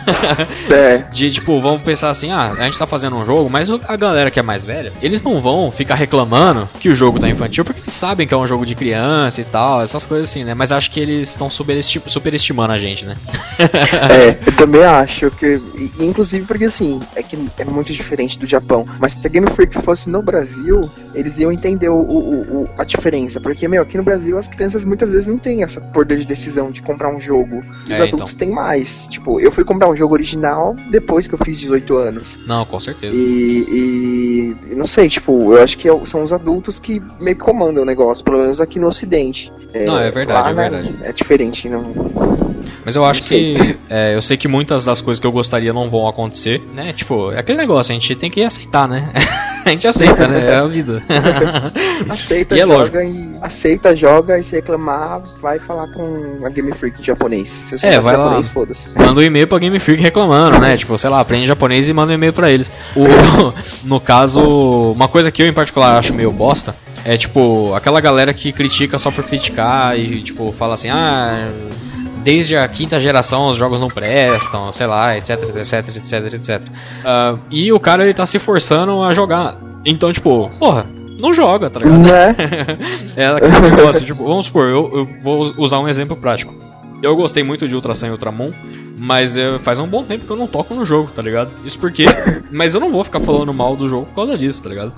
[0.71, 0.97] É.
[1.11, 4.31] De tipo, vamos pensar assim, ah, a gente tá fazendo um jogo, mas a galera
[4.31, 7.81] que é mais velha, eles não vão ficar reclamando que o jogo tá infantil, porque
[7.81, 10.53] eles sabem que é um jogo de criança e tal, essas coisas assim, né?
[10.53, 13.15] Mas acho que eles estão superesti- superestimando a gente, né?
[13.59, 15.59] É, eu também acho que.
[15.99, 18.85] Inclusive porque assim, é que é muito diferente do Japão.
[18.99, 22.83] Mas se a Game Freak fosse no Brasil, eles iam entender o, o- o- a
[22.83, 23.39] diferença.
[23.39, 26.71] Porque, meu, aqui no Brasil as crianças muitas vezes não têm essa poder de decisão
[26.71, 27.63] de comprar um jogo.
[27.85, 29.07] Os É, adultos têm mais.
[29.07, 32.37] Tipo, eu fui comprar um jogo original depois que eu fiz 18 anos.
[32.47, 33.15] Não, com certeza.
[33.17, 33.65] E-
[34.70, 37.83] e não sei, tipo, eu acho que é são os adultos que meio que comandam
[37.83, 39.51] o negócio, pelo menos aqui no ocidente.
[39.85, 40.99] Não, é verdade, é né, verdade.
[41.03, 41.83] É diferente, não.
[42.85, 43.77] Mas eu acho que.
[43.89, 46.93] é, eu sei que muitas das coisas que eu gostaria não vão acontecer, né?
[46.93, 49.09] Tipo, é aquele negócio, a gente tem que aceitar, né?
[49.65, 50.51] a gente aceita, né?
[50.51, 51.01] É a vida.
[52.09, 53.31] Aceita, E é joga e.
[53.41, 57.47] Aceita, joga e se reclamar, vai falar com a Game Freak em japonês.
[57.49, 58.23] Se você É, vai lá.
[58.23, 58.89] japonês, foda-se.
[58.95, 60.75] manda um e-mail pra Game Freak reclamando, né?
[60.77, 62.71] Tipo, sei lá, aprende japonês e manda um e-mail pra eles.
[62.95, 63.03] O,
[63.87, 64.41] no caso,
[64.95, 68.99] uma coisa que eu em particular acho meio bosta é tipo aquela galera que critica
[68.99, 71.49] só por criticar e tipo fala assim, ah.
[72.23, 76.61] Desde a quinta geração os jogos não prestam, sei lá, etc, etc, etc, etc.
[77.03, 79.57] Ah, e o cara ele tá se forçando a jogar.
[79.85, 80.85] Então, tipo, porra,
[81.19, 81.97] não joga, tá ligado?
[81.99, 82.35] Né?
[83.15, 86.53] É aquele negócio, tipo, vamos supor, eu, eu vou usar um exemplo prático.
[87.01, 88.51] Eu gostei muito de Ultra Sun e Ultramon,
[88.95, 91.49] mas eh, faz um bom tempo que eu não toco no jogo, tá ligado?
[91.65, 92.05] Isso porque.
[92.51, 94.93] mas eu não vou ficar falando mal do jogo por causa disso, tá ligado?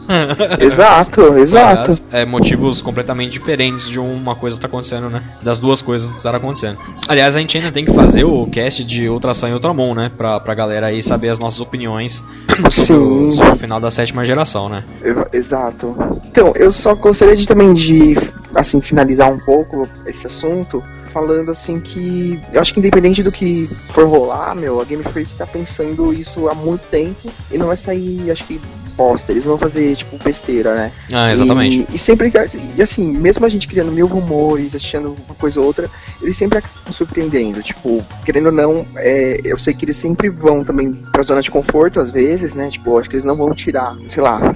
[0.60, 1.92] exato, exato.
[1.92, 5.24] Aliás, é motivos completamente diferentes de uma coisa tá acontecendo, né?
[5.42, 6.78] Das duas coisas estar acontecendo.
[7.08, 10.12] Aliás, a gente ainda tem que fazer o cast de Ultra Sun e Ultramon, né?
[10.18, 12.22] Pra, pra galera aí saber as nossas opiniões
[12.70, 14.84] sobre, sobre o final da sétima geração, né?
[15.32, 15.96] Exato.
[16.26, 18.16] Então, eu só gostaria de também de,
[18.54, 20.84] assim, finalizar um pouco esse assunto
[21.14, 25.32] falando assim que eu acho que independente do que for rolar, meu, a Game Freak
[25.38, 28.60] tá pensando isso há muito tempo e não vai sair, acho que
[28.96, 29.32] bosta.
[29.32, 30.92] Eles vão fazer, tipo, besteira, né?
[31.12, 31.86] Ah, exatamente.
[31.92, 32.38] E, e sempre, que-
[32.78, 35.90] e assim, mesmo a gente criando mil rumores, achando uma coisa ou outra,
[36.24, 37.62] eles sempre acabam surpreendendo.
[37.62, 41.52] Tipo, querendo ou não, é, eu sei que eles sempre vão também pra zona de
[41.52, 42.70] conforto, às vezes, né?
[42.70, 44.56] Tipo, acho que eles não vão tirar, sei lá,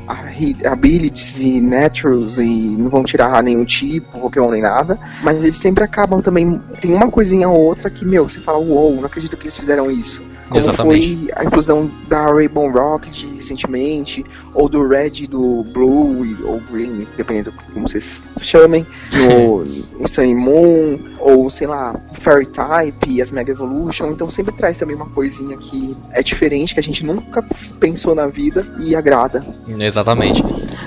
[0.66, 5.00] abilities e naturals e não vão tirar nenhum tipo, Pokémon nem nada.
[5.24, 6.60] Mas eles sempre acabam também.
[6.82, 9.92] Tem uma coisinha ou outra que, meu, você fala, uou, não acredito que eles fizeram
[9.92, 10.24] isso.
[10.48, 11.18] Como Exatamente.
[11.18, 17.06] foi a inclusão da Rainbow Rocket recentemente, ou do Red e do Blue, ou Green,
[17.18, 18.86] dependendo como vocês chamem,
[20.00, 24.08] no Sun Moon, ou sei lá, Fairy Type as Mega Evolution.
[24.08, 27.44] Então sempre traz também uma coisinha que é diferente, que a gente nunca
[27.82, 29.46] pensou na vida e agrada.
[29.78, 30.42] Exatamente.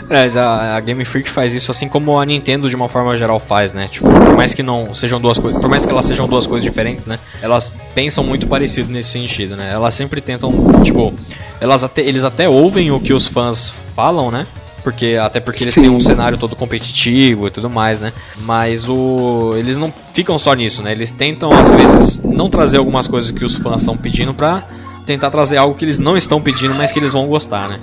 [0.09, 3.39] Aliás, a, a Game Freak faz isso assim como a Nintendo de uma forma geral
[3.39, 3.89] faz, né?
[3.89, 6.63] Tipo, por mais que não sejam duas coisas, por mais que elas sejam duas coisas
[6.63, 7.19] diferentes, né?
[7.43, 9.71] Elas pensam muito parecido nesse sentido, né?
[9.73, 10.51] Elas sempre tentam,
[10.83, 11.13] tipo,
[11.61, 14.47] elas até, eles até ouvem o que os fãs falam, né?
[14.83, 15.83] Porque até porque eles Sim.
[15.83, 18.13] têm um cenário todo competitivo e tudo mais, né?
[18.43, 20.93] Mas o eles não ficam só nisso, né?
[20.93, 24.65] Eles tentam às vezes não trazer algumas coisas que os fãs estão pedindo pra
[25.07, 27.81] tentar trazer algo que eles não estão pedindo, mas que eles vão gostar, né?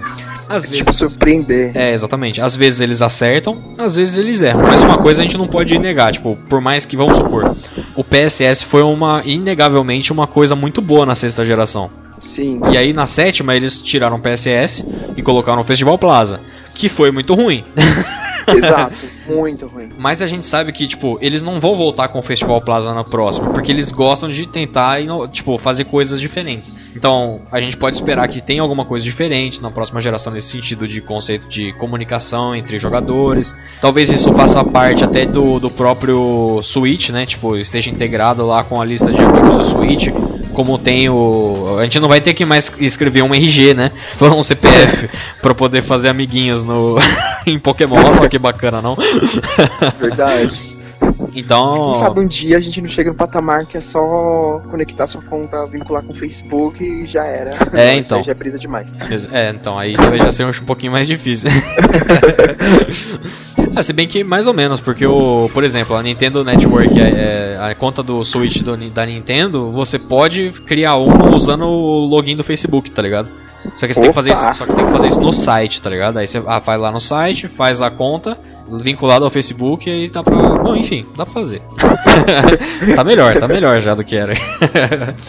[0.48, 1.72] Às Tipo, vezes surpreender.
[1.76, 2.40] é, exatamente.
[2.42, 4.62] Às vezes eles acertam, às vezes eles erram.
[4.62, 7.54] Mas uma coisa a gente não pode negar, tipo, por mais que, vamos supor,
[7.96, 11.90] o PSS foi uma, inegavelmente, uma coisa muito boa na sexta geração.
[12.20, 12.60] Sim.
[12.72, 16.42] E aí na sétima eles tiraram o PSS e colocaram o Festival Plaza,
[16.74, 17.64] que foi muito ruim.
[18.48, 18.96] Exato.
[19.28, 19.92] Muito ruim.
[19.98, 23.04] Mas a gente sabe que, tipo, eles não vão voltar com o Festival Plaza na
[23.04, 25.00] próxima, porque eles gostam de tentar,
[25.32, 26.74] tipo, fazer coisas diferentes.
[26.96, 30.88] Então, a gente pode esperar que tenha alguma coisa diferente na próxima geração nesse sentido
[30.88, 33.56] de conceito de comunicação entre jogadores.
[33.82, 37.26] Talvez isso faça parte até do, do próprio Switch, né?
[37.26, 40.08] Tipo, esteja integrado lá com a lista de amigos do Switch,
[40.58, 41.78] como tem o.
[41.78, 43.92] A gente não vai ter que mais escrever um RG, né?
[44.20, 45.08] Um CPF
[45.40, 46.98] pra poder fazer amiguinhos no
[47.46, 48.12] em Pokémon.
[48.14, 48.98] Só que bacana, não?
[50.02, 50.60] Verdade.
[51.36, 51.76] Então.
[51.76, 55.22] Quem sabe um dia a gente não chega no patamar que é só conectar sua
[55.22, 57.52] conta, vincular com o Facebook e já era.
[57.74, 58.18] É, Isso então.
[58.18, 58.92] aí já é brisa demais.
[59.32, 61.52] É, então aí talvez já seja um pouquinho mais difícil.
[63.78, 67.04] Ah, se bem que mais ou menos, porque o, por exemplo, a Nintendo Network, é,
[67.04, 72.36] é, a conta do Switch do da Nintendo, você pode criar uma usando o login
[72.36, 73.30] do Facebook, tá ligado?
[73.76, 75.34] Só que você tem que fazer isso, só que você tem que fazer isso no
[75.34, 76.18] site, tá ligado?
[76.18, 78.38] Aí você ah, faz lá no site, faz a conta
[78.70, 80.36] vinculado ao Facebook e aí tá pra.
[80.36, 81.62] Bom, enfim, dá pra fazer.
[82.96, 84.34] tá melhor, tá melhor já do que era.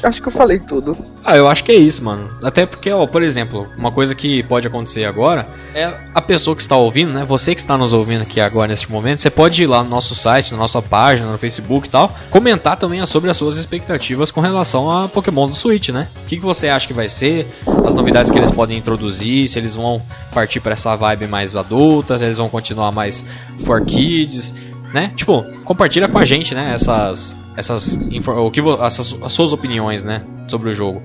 [0.03, 0.97] Acho que eu falei tudo.
[1.25, 2.29] Ah, eu acho que é isso, mano.
[2.43, 6.63] Até porque, ó, por exemplo, uma coisa que pode acontecer agora é a pessoa que
[6.63, 7.25] está ouvindo, né?
[7.25, 10.15] Você que está nos ouvindo aqui agora neste momento, você pode ir lá no nosso
[10.15, 14.41] site, na nossa página, no Facebook e tal, comentar também sobre as suas expectativas com
[14.41, 16.09] relação a Pokémon do Switch, né?
[16.25, 17.47] O que, que você acha que vai ser,
[17.87, 20.03] as novidades que eles podem introduzir, se eles vão
[20.33, 23.25] partir para essa vibe mais adulta, se eles vão continuar mais
[23.65, 24.55] for kids,
[24.93, 25.13] né?
[25.15, 26.73] Tipo, compartilha com a gente, né?
[26.75, 30.23] Essas, essas, o que, essas, as suas opiniões, né?
[30.47, 31.03] Sobre o jogo.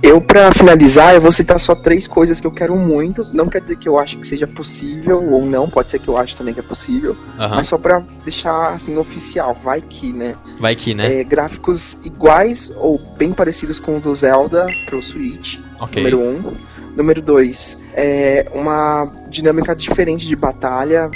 [0.00, 3.26] Eu, pra finalizar, eu vou citar só três coisas que eu quero muito.
[3.32, 6.16] Não quer dizer que eu acho que seja possível ou não, pode ser que eu
[6.16, 7.16] acho também que é possível.
[7.38, 7.56] Aham.
[7.56, 10.34] Mas só pra deixar assim oficial, vai que, né?
[10.60, 11.20] Vai que, né?
[11.20, 16.02] É, gráficos iguais ou bem parecidos com o do Zelda pro Switch, ok.
[16.02, 16.52] número um.
[16.96, 21.08] Número dois, é uma dinâmica diferente de batalha.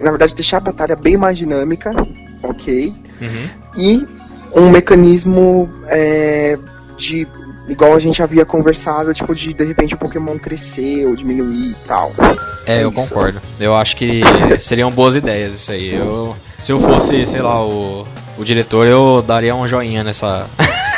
[0.00, 1.92] Na verdade, deixar a batalha bem mais dinâmica,
[2.42, 2.92] ok?
[3.20, 3.48] Uhum.
[3.76, 4.06] e
[4.54, 6.58] um mecanismo é,
[6.96, 7.26] de
[7.68, 11.76] igual a gente havia conversado, tipo de de repente o Pokémon crescer ou diminuir e
[11.86, 12.10] tal.
[12.66, 13.08] É, É eu isso.
[13.08, 13.40] concordo.
[13.58, 14.20] Eu acho que
[14.60, 15.94] seriam boas ideias isso aí.
[15.94, 18.06] Eu, se eu fosse, sei lá, o,
[18.38, 20.46] o diretor, eu daria um joinha nessa.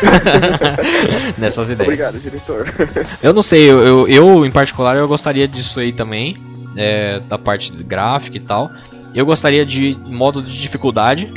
[1.39, 1.89] nessas ideias.
[1.89, 2.67] Obrigado, diretor.
[3.23, 6.37] Eu não sei, eu, eu, eu, em particular eu gostaria disso aí também.
[6.77, 8.71] é, da parte gráfica e tal.
[9.15, 11.33] Eu gostaria de modo de dificuldade,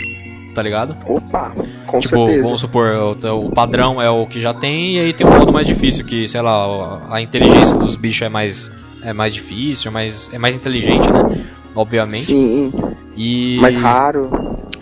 [0.58, 0.98] tá ligado?
[1.06, 1.52] Opa,
[1.86, 2.44] com tipo, certeza.
[2.44, 2.88] vamos supor,
[3.24, 6.04] o, o padrão é o que já tem, e aí tem um modo mais difícil,
[6.04, 8.72] que, sei lá, a inteligência dos bichos é mais,
[9.04, 11.46] é mais difícil, é mais, é mais inteligente, né?
[11.76, 12.22] Obviamente.
[12.22, 12.74] Sim,
[13.16, 14.32] E mais raro.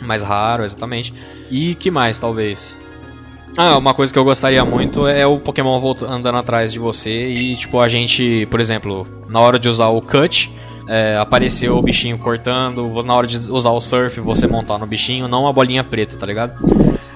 [0.02, 1.14] mais raro, exatamente.
[1.52, 2.78] E que mais, talvez?
[3.58, 7.54] Ah, uma coisa que eu gostaria muito é o Pokémon andando atrás de você e,
[7.58, 10.50] tipo, a gente, por exemplo, na hora de usar o Cut,
[10.88, 15.28] é, apareceu o bichinho cortando, na hora de usar o Surf, você montar no bichinho,
[15.28, 16.54] não a bolinha preta, tá ligado?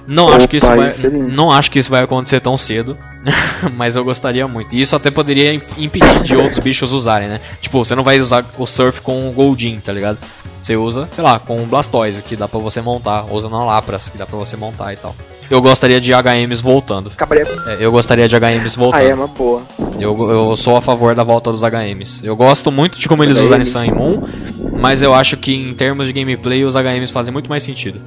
[0.08, 0.92] Não acho que isso Opa, vai,
[1.30, 2.98] não acho que isso vai acontecer tão cedo,
[3.78, 4.74] mas eu gostaria muito.
[4.76, 7.40] E isso até poderia im- impedir de outros bichos usarem, né?
[7.62, 10.18] Tipo, você não vai usar o Surf com o Goldin, tá ligado?
[10.60, 13.64] Você usa, sei lá, com o Blastoise, que dá pra você montar, ou usando a
[13.64, 15.16] Lapras, que dá pra você montar e tal.
[15.50, 17.10] Eu gostaria de HMs voltando.
[17.68, 19.02] É, eu gostaria de HMs Ah, voltando.
[19.04, 19.62] é uma boa.
[20.00, 22.22] Eu, eu sou a favor da volta dos HMs.
[22.24, 24.22] Eu gosto muito de como eles usarem Sun e Moon,
[24.80, 28.00] mas eu acho que em termos de gameplay os HMs fazem muito mais sentido.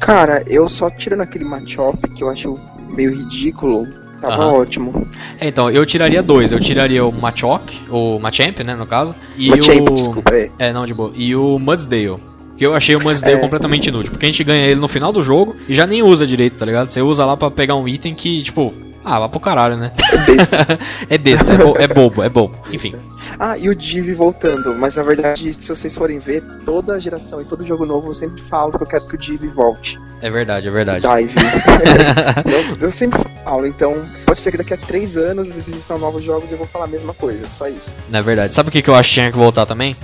[0.00, 2.58] Cara, eu só tirando aquele Machop que eu acho
[2.88, 3.86] meio ridículo,
[4.20, 4.52] tava Aham.
[4.52, 5.06] ótimo.
[5.38, 6.52] É, então, eu tiraria dois.
[6.52, 9.14] Eu tiraria o Machop, o Machamp, né, no caso.
[9.36, 9.94] E Machamp, o...
[9.94, 10.50] desculpa, é.
[10.58, 11.12] É, não, de boa.
[11.14, 12.20] E o Mudsdale.
[12.56, 13.40] Que eu achei o Mudsdale É.
[13.40, 14.12] completamente inútil.
[14.12, 16.64] Porque a gente ganha ele no final do jogo e já nem usa direito, tá
[16.66, 16.88] ligado?
[16.90, 18.72] Você usa lá pra pegar um item que, tipo...
[19.06, 19.92] Ah, vai pro caralho, né?
[20.12, 20.56] É besta.
[21.10, 22.56] é é, bo- é bobo, é bobo.
[22.72, 22.94] Enfim.
[23.38, 27.44] Ah, e o Div voltando, mas na verdade, se vocês forem ver, toda geração e
[27.44, 29.98] todo jogo novo eu sempre falo que eu quero que o Div volte.
[30.22, 31.06] É verdade, é verdade.
[31.06, 31.34] Dive.
[32.80, 33.94] eu, eu sempre falo, então
[34.24, 36.88] pode ser que daqui a três anos existam novos jogos e eu vou falar a
[36.88, 37.94] mesma coisa, só isso.
[38.10, 38.54] É verdade.
[38.54, 39.94] Sabe o que, que eu acho que tinha que voltar também?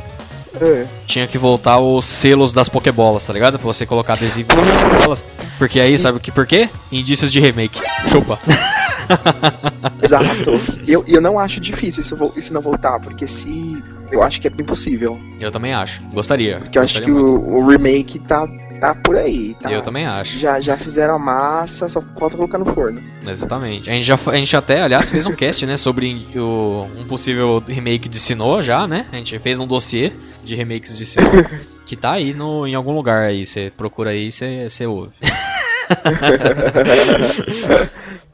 [0.60, 0.86] É.
[1.06, 3.58] Tinha que voltar os selos das Pokébolas, tá ligado?
[3.58, 5.24] Pra você colocar adesivo nas Pokébolas.
[5.58, 6.68] Porque aí, sabe o que por quê?
[6.90, 7.80] Indícios de remake.
[8.08, 8.38] Chupa.
[10.02, 10.52] Exato.
[10.86, 13.82] E eu, eu não acho difícil isso, isso não voltar, porque se.
[14.10, 15.18] Eu acho que é impossível.
[15.40, 16.02] Eu também acho.
[16.12, 16.58] Gostaria.
[16.58, 18.46] Porque eu acho que Gostaria o, o remake tá,
[18.80, 19.54] tá por aí.
[19.60, 19.70] Tá?
[19.70, 20.38] Eu também acho.
[20.38, 23.02] Já, já fizeram a massa, só falta colocar no forno.
[23.26, 23.90] Exatamente.
[23.90, 27.62] A gente, já, a gente até, aliás, fez um cast, né, sobre o, um possível
[27.68, 29.06] remake de Sinnoh já, né?
[29.12, 30.12] A gente fez um dossiê
[30.42, 31.44] de remakes de Sinnoh,
[31.84, 33.44] que tá aí no, em algum lugar aí.
[33.44, 35.12] Você procura aí, você você ouve.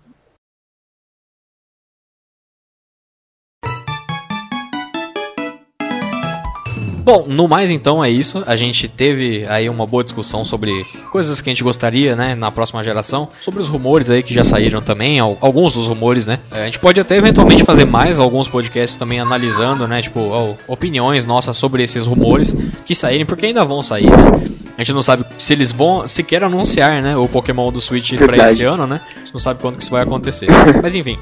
[7.07, 8.42] Bom, no mais então é isso.
[8.48, 12.50] A gente teve aí uma boa discussão sobre coisas que a gente gostaria, né, na
[12.50, 16.40] próxima geração, sobre os rumores aí que já saíram também, al- alguns dos rumores, né.
[16.50, 20.18] É, A gente pode até eventualmente fazer mais alguns podcasts também analisando, né, tipo,
[20.66, 22.52] opiniões nossas sobre esses rumores
[22.84, 24.66] que saírem, porque ainda vão sair, né.
[24.77, 28.27] A gente não sabe se eles vão sequer anunciar, né, o Pokémon do Switch pra
[28.27, 28.51] Verdade.
[28.51, 29.01] esse ano, né?
[29.14, 30.47] A gente não sabe quando que isso vai acontecer.
[30.83, 31.18] Mas enfim,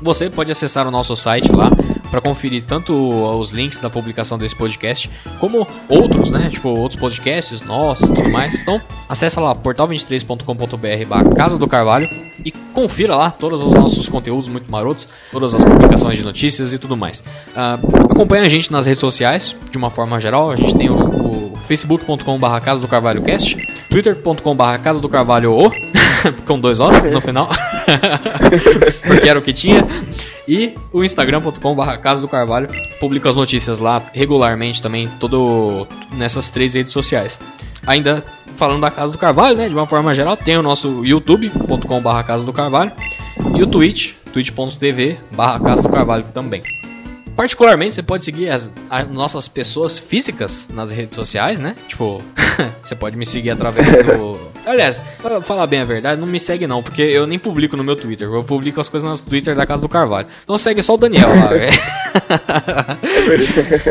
[0.00, 1.70] você pode acessar o nosso site lá
[2.10, 6.50] para conferir tanto os links da publicação desse podcast, como outros, né?
[6.50, 8.60] Tipo, outros podcasts e tudo mais.
[8.60, 12.10] Então, acessa lá portal23.com.br barra Casa do Carvalho
[12.44, 16.78] e confira lá todos os nossos conteúdos muito marotos, todas as publicações de notícias e
[16.78, 17.24] tudo mais.
[17.56, 17.78] Ah,
[18.10, 20.50] acompanha a gente nas redes sociais, de uma forma geral.
[20.50, 21.11] A gente tem o
[21.66, 23.56] facebook.com.br Casa do Carvalho Cast,
[23.88, 25.70] twitter.com.br Casa do Carvalho O,
[26.46, 27.48] com dois Os no final,
[29.06, 29.86] porque era o que tinha.
[30.46, 36.74] E o instagram.com.br Casa do Carvalho publica as notícias lá regularmente também, todo nessas três
[36.74, 37.38] redes sociais.
[37.86, 42.22] Ainda falando da Casa do Carvalho, né, de uma forma geral, tem o nosso youtube.com.br
[42.26, 42.92] Casa do Carvalho
[43.54, 46.62] e o Twitch, twitch.tv barra Casa do Carvalho também.
[47.42, 51.74] Particularmente, você pode seguir as, as nossas pessoas físicas nas redes sociais, né?
[51.88, 52.22] Tipo,
[52.84, 54.38] você pode me seguir através do.
[54.64, 57.82] Aliás, pra falar bem a verdade, não me segue não, porque eu nem publico no
[57.82, 58.28] meu Twitter.
[58.28, 60.28] Eu publico as coisas no Twitter da Casa do Carvalho.
[60.44, 61.72] Então segue só o Daniel lá, velho.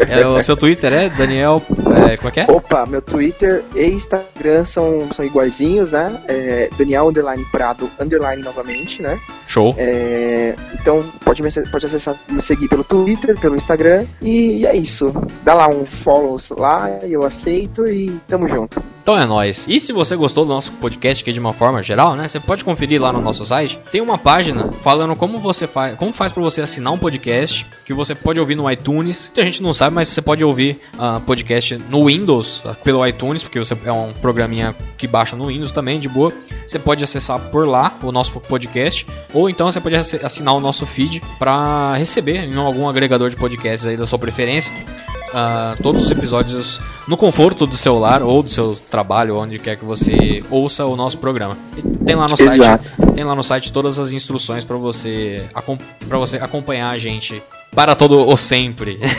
[0.08, 1.62] é, o seu Twitter é Daniel.
[2.10, 2.46] É, como é que é?
[2.48, 6.24] Opa, meu Twitter e Instagram são, são iguaizinhos, né?
[6.30, 9.20] É Daniel Underline Prado Underline novamente, né?
[9.46, 9.76] Show.
[9.78, 15.12] É, então pode me, pode acessar, me seguir pelo Twitter, pelo Instagram e é isso.
[15.44, 18.82] Dá lá um follow lá, eu aceito e tamo junto.
[19.02, 19.68] Então é nóis.
[19.68, 22.28] E se você gostou do nosso podcast aqui de uma forma geral, né?
[22.28, 23.80] Você pode conferir lá no nosso site.
[23.92, 27.96] Tem uma página falando como você faz, como faz para você assinar um podcast que
[27.96, 29.32] você pode ouvir no iTunes.
[29.34, 33.06] Que a gente não sabe, mas você pode ouvir ah, podcast no Windows ah, pelo
[33.06, 36.32] iTunes, porque você é um programinha que baixa no Windows também, de boa.
[36.68, 40.60] Você pode acessar por lá o nosso podcast, ou então você pode assi- assinar o
[40.60, 44.74] nosso feed para receber em algum agregador de podcasts aí da sua preferência
[45.34, 49.78] ah, todos os episódios no conforto do seu lar ou do seu trabalho, onde quer
[49.78, 51.58] que você ouça o nosso programa.
[52.06, 52.86] Tem lá no Exato.
[52.86, 55.50] site, tem lá no site todas as instruções para você
[56.08, 57.42] para você acompanhar a gente
[57.74, 59.00] para todo o sempre.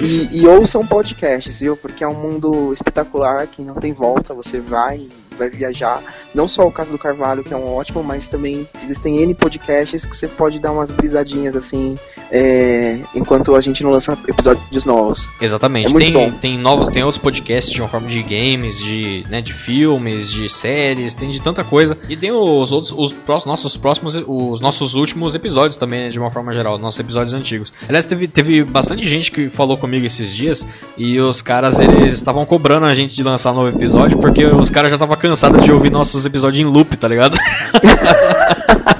[0.00, 1.76] E, e ouçam podcasts, viu?
[1.76, 4.34] Porque é um mundo espetacular que não tem volta.
[4.34, 6.02] Você vai vai viajar.
[6.34, 10.04] Não só o caso do Carvalho, que é um ótimo, mas também existem N podcasts
[10.04, 11.96] que você pode dar umas brisadinhas assim,
[12.30, 15.30] é, enquanto a gente não lança episódios novos.
[15.40, 15.88] Exatamente.
[15.88, 16.30] É muito tem, bom.
[16.30, 20.48] tem novos, tem outros podcasts de uma forma de games, de, né, de filmes, de
[20.48, 21.96] séries, tem de tanta coisa.
[22.08, 26.18] E tem os outros, os próximos, nossos próximos, os nossos últimos episódios também, né, de
[26.18, 27.72] uma forma geral, nossos episódios antigos.
[27.88, 30.66] Aliás, teve, teve bastante gente que falou comigo esses dias
[30.96, 34.70] e os caras eles estavam cobrando a gente de lançar um novo episódio porque os
[34.70, 37.34] caras já estavam cansados de ouvir nossos episódios em loop, tá ligado?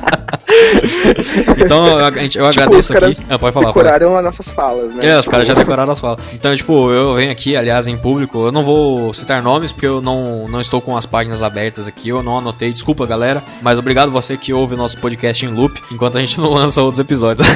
[1.59, 3.16] então eu, a gente- eu Tipo, agradeço aqui.
[3.28, 3.85] Ah, pode falar, pode.
[3.87, 5.07] Decoraram as nossas falas, né?
[5.09, 6.20] É, os caras já decoraram as falas.
[6.35, 10.01] Então, tipo, eu venho aqui, aliás, em público, eu não vou citar nomes porque eu
[10.01, 14.11] não, não estou com as páginas abertas aqui, eu não anotei, desculpa galera, mas obrigado
[14.11, 17.47] você que ouve o nosso podcast em loop enquanto a gente não lança outros episódios.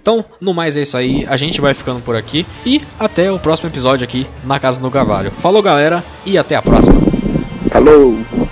[0.00, 3.38] então, no mais é isso aí, a gente vai ficando por aqui e até o
[3.38, 5.30] próximo episódio aqui na Casa do Carvalho.
[5.30, 6.96] Falou galera e até a próxima.
[7.70, 8.45] Falou!